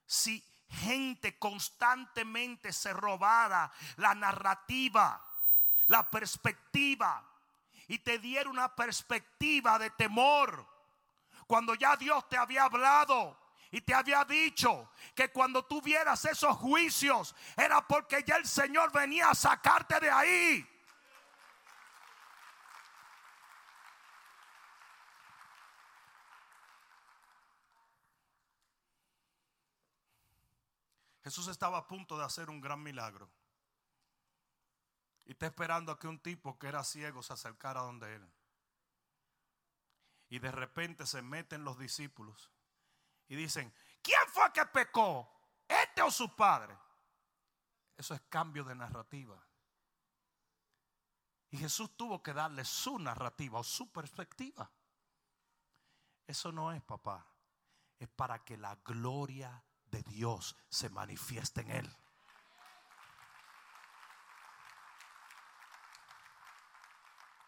[0.07, 5.21] si gente constantemente se robara la narrativa,
[5.89, 7.29] la perspectiva,
[7.89, 10.65] y te diera una perspectiva de temor,
[11.49, 13.37] cuando ya Dios te había hablado
[13.71, 19.31] y te había dicho que cuando tuvieras esos juicios era porque ya el Señor venía
[19.31, 20.75] a sacarte de ahí.
[31.23, 33.31] Jesús estaba a punto de hacer un gran milagro.
[35.27, 38.33] Y está esperando a que un tipo que era ciego se acercara donde él.
[40.31, 42.51] Y de repente se meten los discípulos
[43.29, 43.73] y dicen,
[44.03, 45.31] ¿quién fue que pecó?
[45.69, 46.77] ¿Este o su padre?
[47.97, 49.39] Eso es cambio de narrativa.
[51.51, 54.71] Y Jesús tuvo que darle su narrativa o su perspectiva.
[56.27, 57.27] Eso no es, papá.
[57.99, 61.97] Es para que la gloria de Dios se manifieste en él.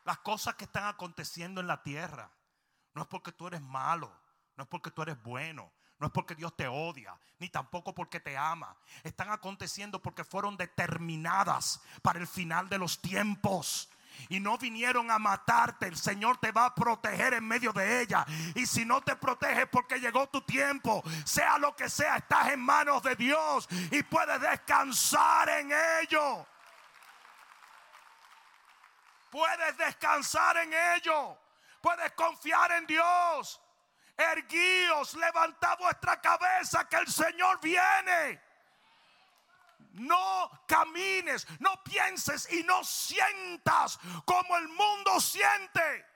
[0.04, 2.32] Las cosas que están aconteciendo en la tierra
[2.94, 4.12] no es porque tú eres malo,
[4.60, 8.20] no es porque tú eres bueno, no es porque Dios te odia, ni tampoco porque
[8.20, 8.76] te ama.
[9.02, 13.88] Están aconteciendo porque fueron determinadas para el final de los tiempos
[14.28, 18.26] y no vinieron a matarte, el Señor te va a proteger en medio de ella.
[18.54, 22.60] Y si no te protege porque llegó tu tiempo, sea lo que sea, estás en
[22.60, 26.46] manos de Dios y puedes descansar en ello.
[29.30, 31.38] Puedes descansar en ello.
[31.80, 33.58] Puedes confiar en Dios.
[34.20, 38.50] Erguíos, levantad vuestra cabeza que el Señor viene
[39.94, 46.06] no camines, no pienses y no sientas como el mundo siente.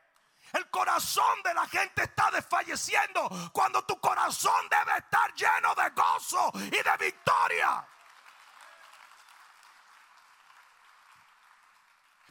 [0.53, 6.53] El corazón de la gente está desfalleciendo cuando tu corazón debe estar lleno de gozo
[6.55, 7.89] y de victoria.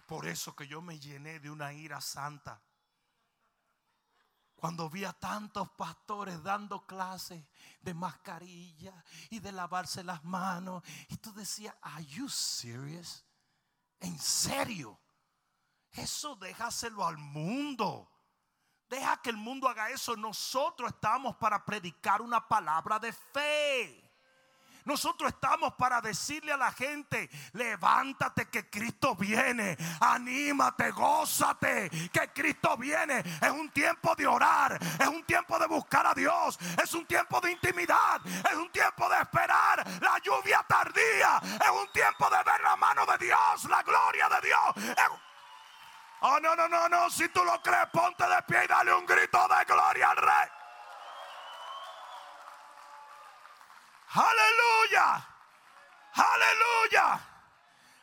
[0.05, 2.61] Por eso que yo me llené de una ira santa
[4.63, 7.43] cuando vi a tantos pastores dando clases
[7.81, 13.25] de mascarilla y de lavarse las manos, y tú decías, ¿Are you serious?
[13.99, 14.97] ¿En serio?
[15.91, 18.09] Eso déjaselo al mundo.
[18.87, 20.15] Deja que el mundo haga eso.
[20.15, 24.02] Nosotros estamos para predicar una palabra de fe.
[24.85, 32.75] Nosotros estamos para decirle a la gente, levántate que Cristo viene, anímate, gózate, que Cristo
[32.77, 33.19] viene.
[33.19, 37.39] Es un tiempo de orar, es un tiempo de buscar a Dios, es un tiempo
[37.39, 42.61] de intimidad, es un tiempo de esperar la lluvia tardía, es un tiempo de ver
[42.61, 44.95] la mano de Dios, la gloria de Dios.
[46.25, 49.05] Oh, no, no, no, no, si tú lo crees, ponte de pie y dale un
[49.05, 50.62] grito de gloria al rey.
[54.13, 55.27] Aleluya.
[56.13, 57.19] Aleluya.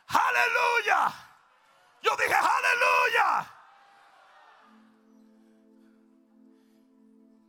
[0.07, 1.13] Aleluya.
[2.01, 3.51] Yo dije aleluya.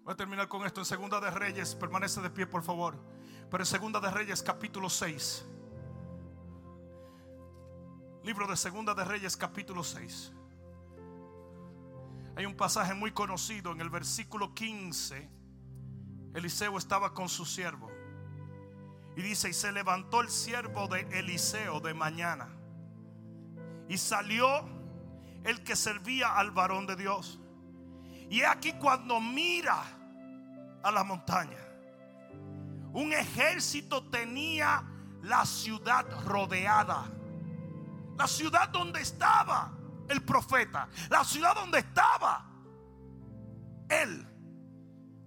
[0.04, 1.74] Voy a terminar con esto en Segunda de Reyes.
[1.74, 2.96] Permanece de pie, por favor.
[3.50, 5.44] Pero en Segunda de Reyes, capítulo 6.
[8.22, 10.32] Libro de Segunda de Reyes, capítulo 6.
[12.36, 15.28] Hay un pasaje muy conocido en el versículo 15.
[16.34, 17.91] Eliseo estaba con su siervo.
[19.16, 22.48] Y dice, y se levantó el siervo de Eliseo de mañana.
[23.88, 24.66] Y salió
[25.44, 27.38] el que servía al varón de Dios.
[28.30, 29.82] Y aquí cuando mira
[30.82, 31.58] a la montaña,
[32.92, 34.82] un ejército tenía
[35.22, 37.04] la ciudad rodeada.
[38.16, 39.72] La ciudad donde estaba
[40.08, 40.88] el profeta.
[41.10, 42.46] La ciudad donde estaba
[43.88, 44.26] él.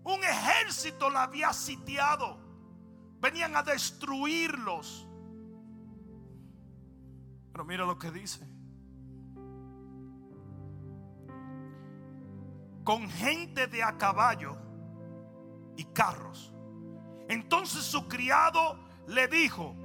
[0.03, 2.44] Un ejército la había sitiado
[3.19, 5.07] venían a destruirlos.
[7.51, 8.45] Pero mira lo que dice.
[12.83, 14.57] Con gente de a caballo
[15.75, 16.53] y carros.
[17.27, 19.75] Entonces su criado le dijo,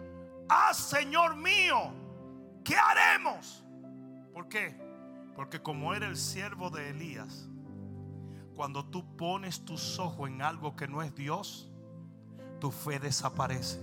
[0.49, 1.95] ah, Señor mío,
[2.65, 3.65] ¿qué haremos?
[4.33, 4.79] ¿Por qué?
[5.35, 7.49] Porque como era el siervo de Elías,
[8.55, 11.70] cuando tú pones tus ojos en algo que no es Dios,
[12.61, 13.81] tu fe desaparece.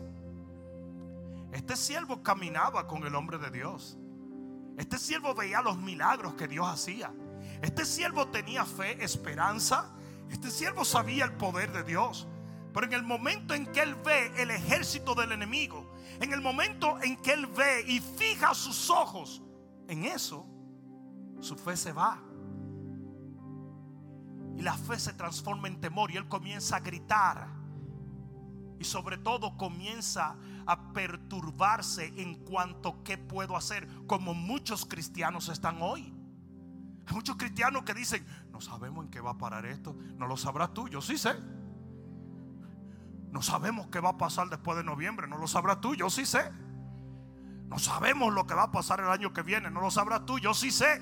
[1.51, 3.97] Este siervo caminaba con el hombre de Dios.
[4.77, 7.11] Este siervo veía los milagros que Dios hacía.
[7.61, 9.91] Este siervo tenía fe, esperanza.
[10.29, 12.27] Este siervo sabía el poder de Dios.
[12.73, 17.01] Pero en el momento en que él ve el ejército del enemigo, en el momento
[17.01, 19.41] en que él ve y fija sus ojos
[19.87, 20.45] en eso,
[21.39, 22.21] su fe se va.
[24.55, 27.56] Y la fe se transforma en temor y él comienza a gritar
[28.79, 35.81] y sobre todo comienza a perturbarse en cuanto qué puedo hacer, como muchos cristianos están
[35.81, 36.13] hoy.
[37.07, 40.35] Hay muchos cristianos que dicen, no sabemos en qué va a parar esto, no lo
[40.35, 41.35] sabrás tú, yo sí sé.
[43.31, 46.25] No sabemos qué va a pasar después de noviembre, no lo sabrás tú, yo sí
[46.25, 46.51] sé.
[47.67, 50.39] No sabemos lo que va a pasar el año que viene, no lo sabrás tú,
[50.39, 51.01] yo sí sé.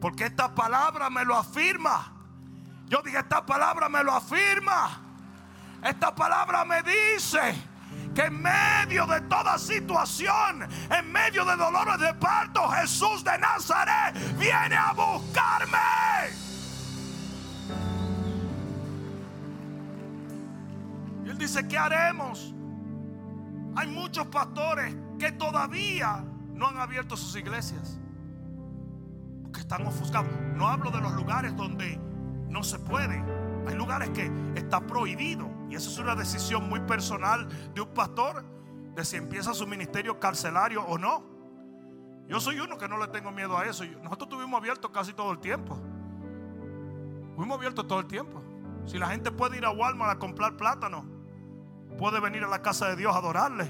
[0.00, 2.12] Porque esta palabra me lo afirma.
[2.86, 5.00] Yo dije, esta palabra me lo afirma.
[5.84, 7.54] Esta palabra me dice
[8.14, 14.14] que en medio de toda situación, en medio de dolores de parto, Jesús de Nazaret
[14.38, 15.78] viene a buscarme.
[21.22, 22.54] Y él dice, ¿qué haremos?
[23.76, 26.24] Hay muchos pastores que todavía
[26.54, 27.98] no han abierto sus iglesias.
[29.42, 30.30] Porque están ofuscados.
[30.54, 31.98] No hablo de los lugares donde
[32.48, 33.22] no se puede.
[33.66, 35.53] Hay lugares que está prohibido.
[35.68, 38.44] Y eso es una decisión muy personal de un pastor.
[38.94, 41.24] De si empieza su ministerio carcelario o no.
[42.28, 43.84] Yo soy uno que no le tengo miedo a eso.
[44.02, 45.78] Nosotros estuvimos abiertos casi todo el tiempo.
[47.36, 48.42] Fuimos abiertos todo el tiempo.
[48.86, 51.04] Si la gente puede ir a Walmart a comprar plátano,
[51.98, 53.68] puede venir a la casa de Dios a adorarle.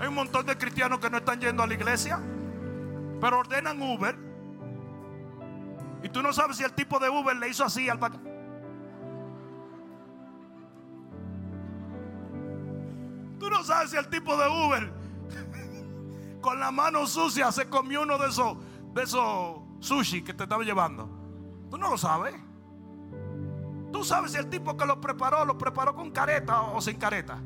[0.00, 2.20] Hay un montón de cristianos que no están yendo a la iglesia,
[3.20, 4.33] pero ordenan Uber.
[6.04, 7.98] Y tú no sabes si el tipo de Uber le hizo así al
[13.38, 14.92] Tú no sabes si el tipo de Uber
[16.42, 18.58] con la mano sucia se comió uno de esos
[18.92, 21.08] de esos sushi que te estaba llevando.
[21.70, 22.34] Tú no lo sabes.
[23.90, 27.38] Tú sabes si el tipo que lo preparó lo preparó con careta o sin careta.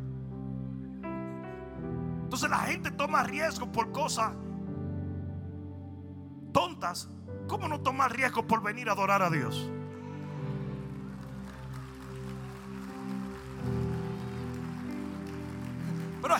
[2.25, 4.33] Entonces la gente toma riesgo por cosas
[6.53, 7.09] tontas.
[7.49, 9.69] ¿Cómo no tomar riesgo por venir a adorar a Dios?
[16.21, 16.35] Pero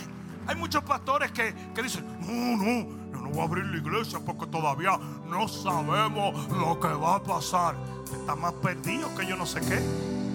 [0.47, 4.21] hay, muchos pastores que, que dicen, no, no, yo no voy a abrir la iglesia
[4.21, 7.75] porque todavía no sabemos lo que va a pasar.
[8.05, 9.81] Está más perdido que yo no sé qué.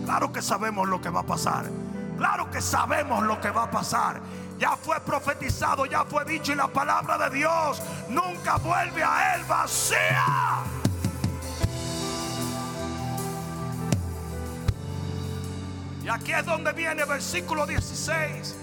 [0.05, 1.69] Claro que sabemos lo que va a pasar.
[2.17, 4.21] Claro que sabemos lo que va a pasar
[4.63, 9.43] ya fue profetizado, ya fue dicho y la palabra de Dios nunca vuelve a él
[9.43, 10.23] vacía.
[16.01, 18.55] Y aquí es donde viene versículo 16.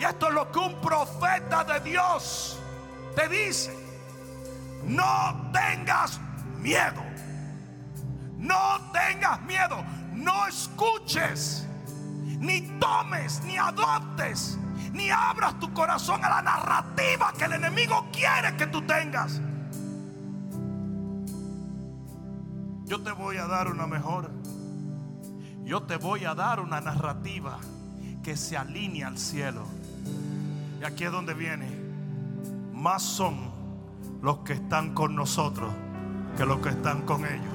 [0.00, 2.58] Y esto es lo que un profeta de Dios
[3.14, 3.76] te dice.
[4.84, 6.18] No tengas
[6.60, 7.02] miedo.
[8.38, 9.84] No tengas miedo.
[10.14, 11.66] No escuches.
[12.38, 14.58] Ni tomes, ni adoptes
[14.92, 19.40] ni abras tu corazón a la narrativa que el enemigo quiere que tú tengas.
[22.84, 24.30] Yo te voy a dar una mejor.
[25.64, 27.58] Yo te voy a dar una narrativa
[28.22, 29.64] que se alinea al cielo.
[30.80, 31.68] Y aquí es donde viene.
[32.72, 33.50] Más son
[34.20, 35.72] los que están con nosotros
[36.36, 37.52] que los que están con ellos.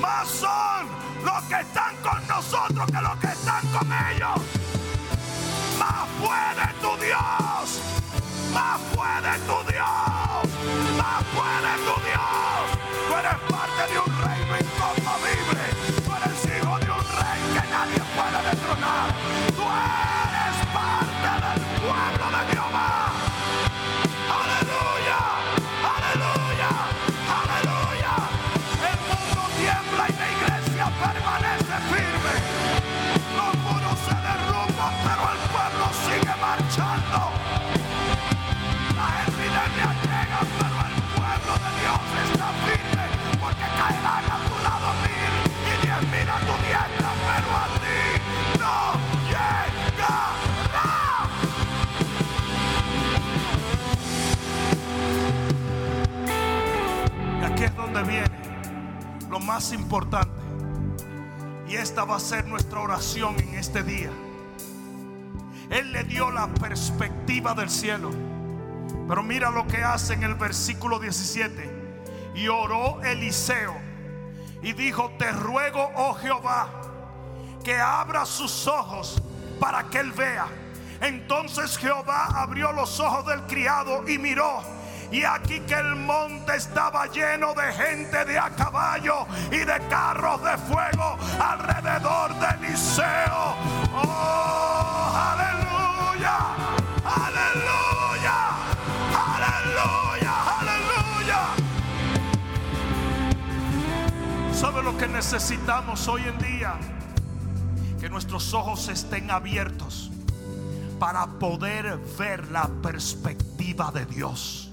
[0.00, 4.40] Más son los que están con nosotros que los que están con ellos.
[5.78, 7.80] Más puede tu Dios,
[8.52, 12.03] más puede tu Dios, más puede tu Dios.
[58.02, 58.30] Viene
[59.30, 60.32] lo más importante.
[61.68, 64.10] Y esta va a ser nuestra oración en este día.
[65.70, 68.10] Él le dio la perspectiva del cielo.
[69.08, 72.32] Pero mira lo que hace en el versículo 17.
[72.34, 73.74] Y oró Eliseo
[74.62, 76.68] y dijo, te ruego, oh Jehová,
[77.62, 79.22] que abra sus ojos
[79.60, 80.46] para que él vea.
[81.00, 84.62] Entonces Jehová abrió los ojos del criado y miró
[85.14, 90.42] y aquí que el monte estaba lleno de gente de a caballo y de carros
[90.42, 93.54] de fuego alrededor de Eliseo.
[93.94, 96.36] Oh, aleluya,
[97.04, 98.34] aleluya,
[99.36, 101.40] aleluya, aleluya.
[104.52, 106.74] ¿Sabe lo que necesitamos hoy en día?
[108.00, 110.10] Que nuestros ojos estén abiertos
[110.98, 114.63] para poder ver la perspectiva de Dios.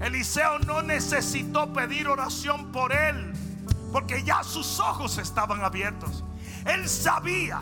[0.00, 3.32] Eliseo no necesitó pedir oración por él,
[3.92, 6.24] porque ya sus ojos estaban abiertos.
[6.66, 7.60] Él sabía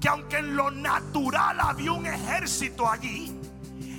[0.00, 3.38] que aunque en lo natural había un ejército allí,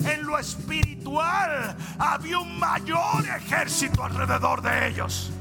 [0.06, 5.32] en lo espiritual había un mayor ejército alrededor de ellos.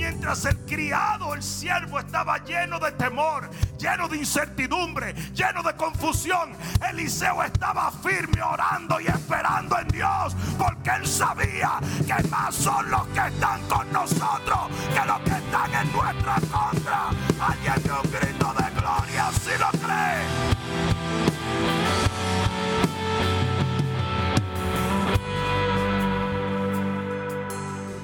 [0.00, 6.56] Mientras el criado, el siervo estaba lleno de temor, lleno de incertidumbre, lleno de confusión,
[6.88, 11.72] Eliseo estaba firme orando y esperando en Dios, porque él sabía
[12.06, 17.08] que más son los que están con nosotros que los que están en nuestra contra.
[17.38, 20.24] Alguien dio un grito de gloria si lo cree.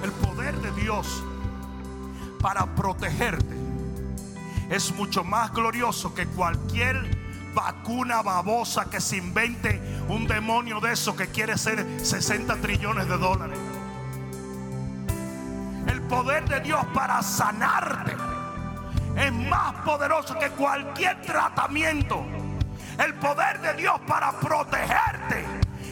[0.05, 1.26] El poder de Dios
[2.47, 3.57] para protegerte
[4.71, 6.95] es mucho más glorioso que cualquier
[7.53, 13.19] vacuna babosa que se invente un demonio de eso que quiere ser 60 trillones de
[13.19, 13.59] dólares.
[15.89, 18.15] El poder de Dios para sanarte
[19.17, 22.25] es más poderoso que cualquier tratamiento.
[23.05, 25.45] El poder de Dios para protegerte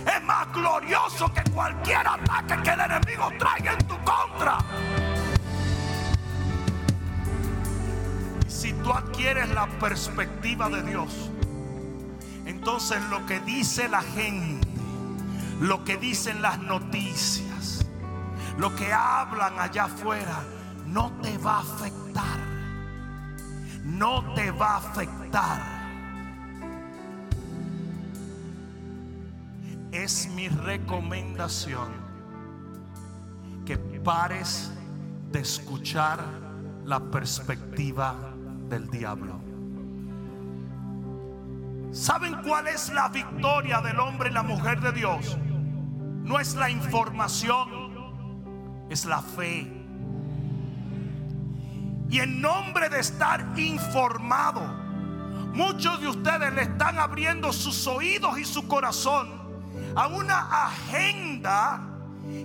[0.07, 5.14] es más glorioso que cualquier ataque que el enemigo traiga en tu contra.
[8.65, 11.31] Si tú adquieres la perspectiva de Dios,
[12.47, 14.67] entonces lo que dice la gente,
[15.61, 17.85] lo que dicen las noticias,
[18.57, 20.43] lo que hablan allá afuera,
[20.87, 22.39] no te va a afectar.
[23.85, 25.63] No te va a afectar.
[29.93, 31.89] Es mi recomendación
[33.67, 34.73] que pares
[35.31, 36.25] de escuchar
[36.87, 38.34] la perspectiva
[38.69, 39.41] del diablo.
[41.93, 45.39] ¿Saben cuál es la victoria del hombre y la mujer de Dios?
[46.25, 47.69] No es la información,
[48.91, 49.71] es la fe.
[52.11, 54.61] Y en nombre de estar informado,
[55.55, 59.29] muchos de ustedes le están abriendo sus oídos y su corazón
[59.95, 61.81] a una agenda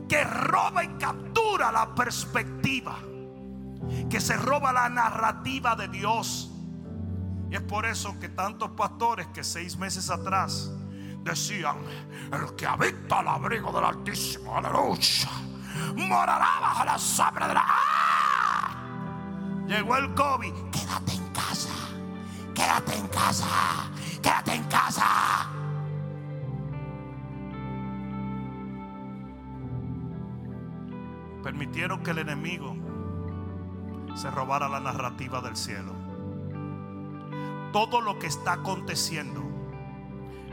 [0.07, 2.97] que roba y captura la perspectiva
[4.09, 6.51] que se roba la narrativa de Dios.
[7.49, 10.71] Y es por eso que tantos pastores que seis meses atrás
[11.23, 11.77] decían,
[12.31, 15.29] el que habita al abrigo del Altísimo, aleluya,
[15.95, 17.63] morará bajo la sombra de la...
[17.65, 17.99] ¡Ah!
[19.67, 21.69] Llegó el COVID, quédate en casa,
[22.55, 23.47] quédate en casa,
[24.21, 25.49] quédate en casa.
[31.43, 32.75] Permitieron que el enemigo
[34.19, 35.93] se robara la narrativa del cielo.
[37.71, 39.41] Todo lo que está aconteciendo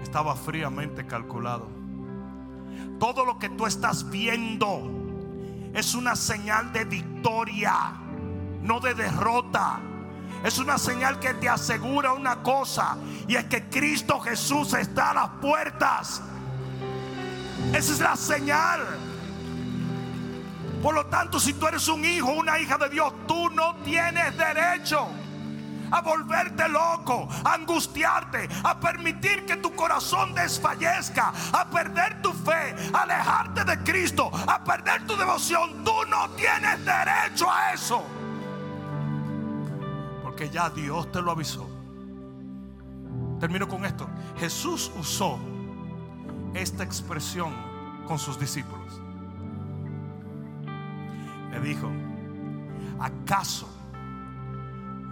[0.00, 1.66] estaba fríamente calculado.
[3.00, 4.88] Todo lo que tú estás viendo
[5.74, 7.94] es una señal de victoria,
[8.62, 9.80] no de derrota.
[10.44, 12.96] Es una señal que te asegura una cosa
[13.26, 16.22] y es que Cristo Jesús está a las puertas.
[17.74, 19.05] Esa es la señal.
[20.86, 24.38] Por lo tanto, si tú eres un hijo, una hija de Dios, tú no tienes
[24.38, 25.08] derecho
[25.90, 32.76] a volverte loco, a angustiarte, a permitir que tu corazón desfallezca, a perder tu fe,
[32.94, 35.82] a alejarte de Cristo, a perder tu devoción.
[35.82, 38.04] Tú no tienes derecho a eso.
[40.22, 41.68] Porque ya Dios te lo avisó.
[43.40, 44.08] Termino con esto.
[44.38, 45.40] Jesús usó
[46.54, 47.52] esta expresión
[48.06, 49.00] con sus discípulos
[51.60, 51.90] dijo,
[53.00, 53.68] ¿acaso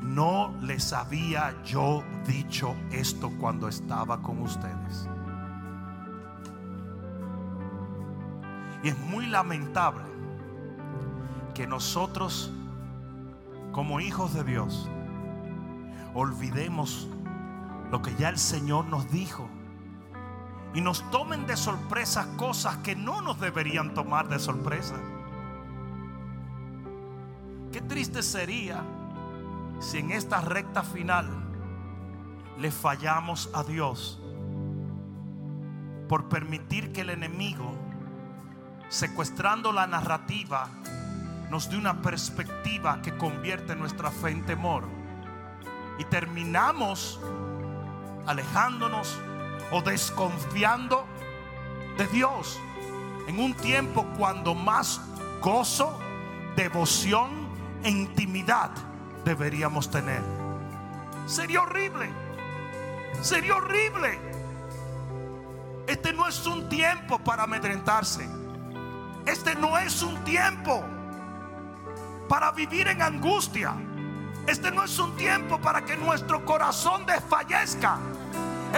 [0.02, 5.08] no les había yo dicho esto cuando estaba con ustedes?
[8.82, 10.04] Y es muy lamentable
[11.54, 12.52] que nosotros,
[13.72, 14.90] como hijos de Dios,
[16.12, 17.08] olvidemos
[17.90, 19.48] lo que ya el Señor nos dijo.
[20.74, 24.96] Y nos tomen de sorpresa cosas que no nos deberían tomar de sorpresa.
[27.74, 28.84] Qué triste sería
[29.80, 31.28] si en esta recta final
[32.56, 34.22] le fallamos a Dios
[36.08, 37.74] por permitir que el enemigo,
[38.88, 40.68] secuestrando la narrativa,
[41.50, 44.84] nos dé una perspectiva que convierte nuestra fe en temor.
[45.98, 47.18] Y terminamos
[48.24, 49.18] alejándonos
[49.72, 51.06] o desconfiando
[51.98, 52.56] de Dios
[53.26, 55.00] en un tiempo cuando más
[55.40, 55.98] gozo,
[56.54, 57.43] devoción,
[57.90, 58.70] intimidad
[59.24, 60.22] deberíamos tener.
[61.26, 62.08] Sería horrible.
[63.20, 64.18] Sería horrible.
[65.86, 68.28] Este no es un tiempo para amedrentarse.
[69.26, 70.84] Este no es un tiempo
[72.28, 73.74] para vivir en angustia.
[74.46, 77.98] Este no es un tiempo para que nuestro corazón desfallezca.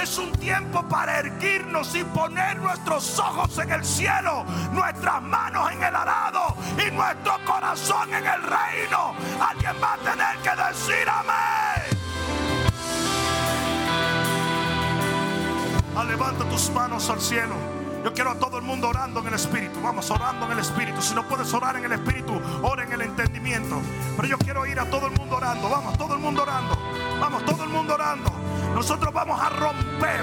[0.01, 5.83] Es un tiempo para erguirnos y poner nuestros ojos en el cielo, nuestras manos en
[5.83, 9.15] el arado y nuestro corazón en el reino.
[9.41, 11.97] Alguien va a tener que decir amén.
[15.97, 17.55] Ah, levanta tus manos al cielo.
[18.05, 19.81] Yo quiero a todo el mundo orando en el Espíritu.
[19.81, 21.01] Vamos orando en el Espíritu.
[21.01, 23.81] Si no puedes orar en el Espíritu, ora en el entendimiento.
[24.15, 25.69] Pero yo quiero ir a todo el mundo orando.
[25.69, 26.79] Vamos, todo el mundo orando.
[27.19, 28.46] Vamos, todo el mundo orando.
[28.77, 30.23] Nosotros vamos a romper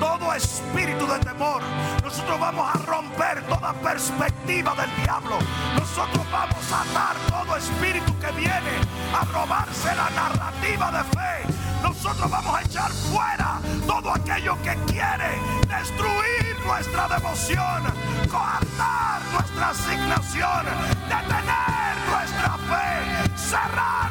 [0.00, 1.62] todo espíritu de temor.
[2.02, 5.38] Nosotros vamos a romper toda perspectiva del diablo.
[5.78, 8.74] Nosotros vamos a atar todo espíritu que viene
[9.14, 11.54] a robarse la narrativa de fe.
[11.80, 17.84] Nosotros vamos a echar fuera todo aquello que quiere destruir nuestra devoción,
[18.28, 20.66] coartar nuestra asignación,
[21.08, 24.05] detener nuestra fe, cerrar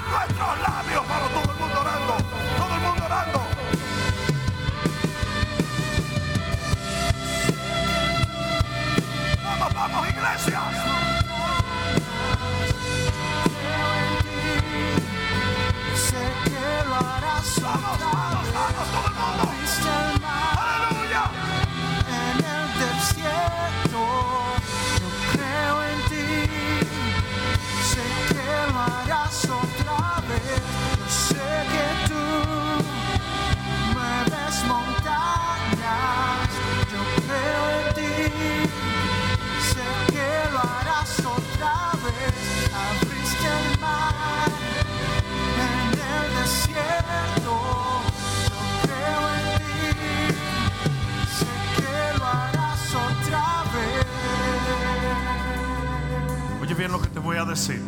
[56.78, 57.82] Bien lo que te voy a decir.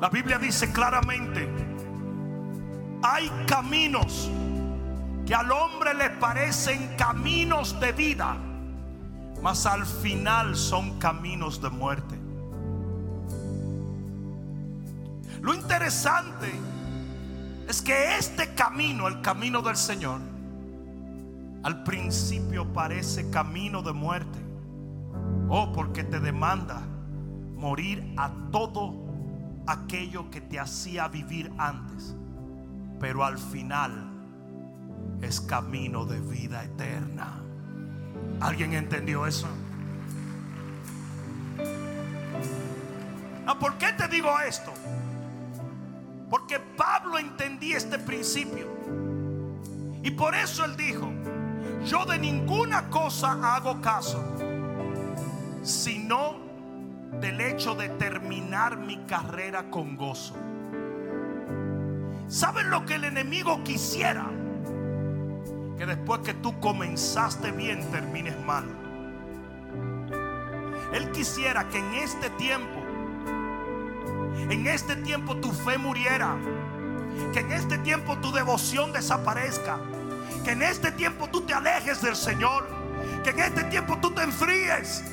[0.00, 1.46] La Biblia dice claramente,
[3.02, 4.30] hay caminos
[5.26, 8.36] que al hombre le parecen caminos de vida,
[9.42, 12.18] mas al final son caminos de muerte.
[15.42, 16.50] Lo interesante
[17.68, 20.20] es que este camino, el camino del Señor,
[21.62, 24.51] al principio parece camino de muerte.
[25.54, 26.80] Oh, porque te demanda
[27.56, 28.94] morir a todo
[29.66, 32.16] aquello que te hacía vivir antes.
[32.98, 33.92] Pero al final
[35.20, 37.34] es camino de vida eterna.
[38.40, 39.46] ¿Alguien entendió eso?
[43.46, 44.72] Ah, ¿Por qué te digo esto?
[46.30, 48.68] Porque Pablo entendía este principio.
[50.02, 51.12] Y por eso él dijo,
[51.84, 54.24] yo de ninguna cosa hago caso,
[55.62, 56.36] sino
[57.20, 60.34] del hecho de terminar mi carrera con gozo.
[62.28, 64.26] ¿Saben lo que el enemigo quisiera?
[65.76, 68.64] Que después que tú comenzaste bien termines mal.
[70.92, 72.80] Él quisiera que en este tiempo,
[74.50, 76.36] en este tiempo tu fe muriera,
[77.32, 79.78] que en este tiempo tu devoción desaparezca,
[80.44, 82.66] que en este tiempo tú te alejes del Señor,
[83.24, 85.04] que en este tiempo tú te enfríes,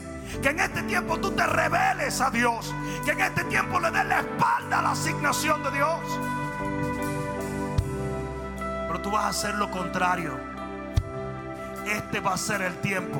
[0.41, 2.73] que en este tiempo tú te reveles a Dios,
[3.03, 5.99] que en este tiempo le des la espalda a la asignación de Dios.
[8.87, 10.37] Pero tú vas a hacer lo contrario.
[11.85, 13.19] Este va a ser el tiempo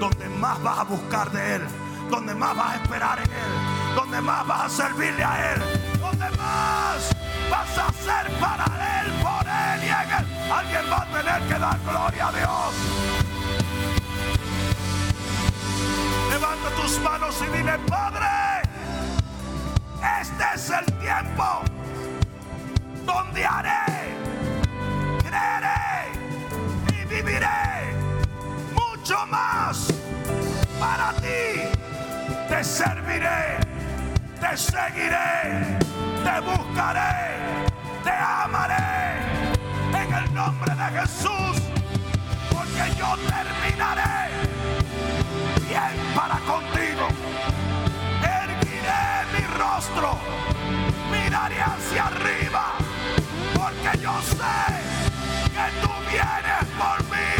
[0.00, 1.62] donde más vas a buscar de Él,
[2.10, 5.62] donde más vas a esperar en Él, donde más vas a servirle a Él,
[6.00, 7.10] donde más
[7.50, 8.64] vas a hacer para
[9.00, 10.52] Él, por Él y en Él.
[10.52, 13.11] Alguien va a tener que dar gloria a Dios.
[16.82, 18.26] Tus manos y dile, Padre,
[20.20, 21.62] este es el tiempo
[23.06, 24.16] donde haré,
[25.20, 26.10] creeré
[26.88, 27.94] y viviré
[28.74, 29.92] mucho más
[30.80, 31.70] para ti.
[32.48, 33.58] Te serviré,
[34.40, 35.78] te seguiré,
[36.24, 37.38] te buscaré,
[38.02, 39.18] te amaré
[39.92, 41.62] en el nombre de Jesús,
[42.50, 44.51] porque yo terminaré
[51.92, 52.72] hacia arriba,
[53.54, 54.36] porque yo sé
[55.52, 57.30] que tú vienes por mí.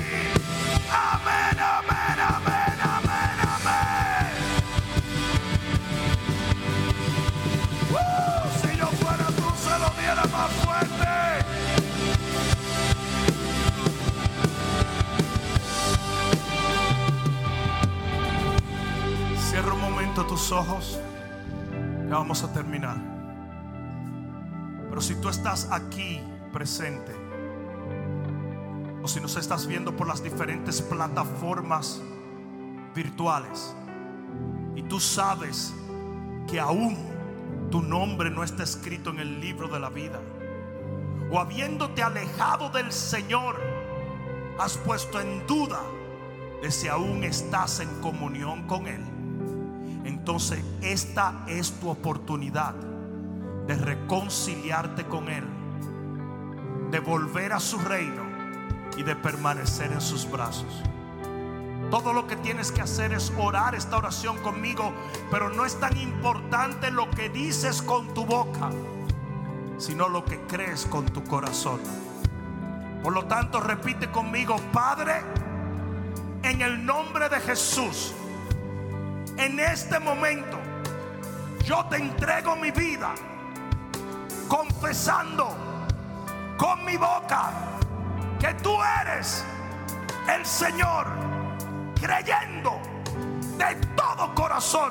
[0.90, 4.32] Amén, amén, amén, amén, amén.
[7.90, 7.96] Uh,
[8.60, 11.12] si yo fuera tú, se lo diera más fuerte.
[19.50, 21.00] Cierra un momento tus ojos.
[22.08, 23.11] Ya vamos a terminar.
[24.92, 26.20] Pero si tú estás aquí
[26.52, 27.14] presente.
[29.02, 32.02] O si nos estás viendo por las diferentes plataformas
[32.94, 33.74] virtuales
[34.76, 35.72] y tú sabes
[36.46, 36.98] que aún
[37.70, 40.20] tu nombre no está escrito en el libro de la vida.
[41.30, 43.58] O habiéndote alejado del Señor,
[44.58, 45.80] has puesto en duda
[46.60, 49.02] de si aún estás en comunión con Él.
[50.04, 52.91] Entonces esta es tu oportunidad
[53.66, 55.44] de reconciliarte con Él,
[56.90, 58.22] de volver a su reino
[58.96, 60.82] y de permanecer en sus brazos.
[61.90, 64.92] Todo lo que tienes que hacer es orar esta oración conmigo,
[65.30, 68.70] pero no es tan importante lo que dices con tu boca,
[69.76, 71.80] sino lo que crees con tu corazón.
[73.02, 75.20] Por lo tanto, repite conmigo, Padre,
[76.42, 78.14] en el nombre de Jesús,
[79.36, 80.58] en este momento,
[81.64, 83.14] yo te entrego mi vida,
[84.82, 85.56] confesando
[86.58, 87.52] con mi boca
[88.40, 89.44] que tú eres
[90.28, 91.06] el Señor,
[92.00, 92.80] creyendo
[93.58, 94.90] de todo corazón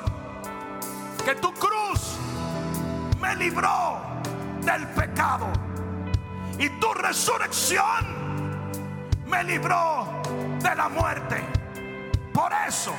[1.22, 2.16] que tu cruz
[3.20, 4.00] me libró
[4.62, 5.48] del pecado
[6.58, 8.72] y tu resurrección
[9.26, 10.22] me libró
[10.58, 11.44] de la muerte.
[12.32, 12.94] Por eso,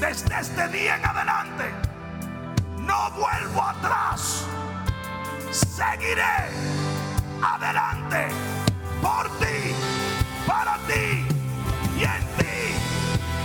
[0.00, 1.72] desde este día en adelante,
[2.80, 4.48] no vuelvo atrás.
[5.50, 6.22] Seguiré
[7.42, 8.28] adelante
[9.00, 9.74] por ti,
[10.46, 11.26] para ti
[11.98, 12.74] y en ti.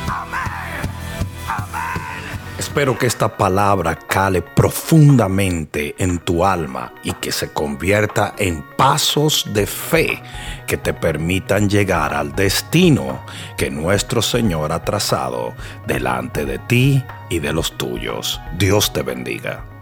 [0.08, 0.82] Amén.
[1.48, 1.94] Amén.
[2.58, 9.46] Espero que esta palabra cale profundamente en tu alma y que se convierta en pasos
[9.54, 10.22] de fe
[10.68, 13.26] que te permitan llegar al destino
[13.58, 15.54] que nuestro Señor ha trazado
[15.88, 18.42] delante de ti y de los tuyos.
[18.58, 19.73] Dios te bendiga.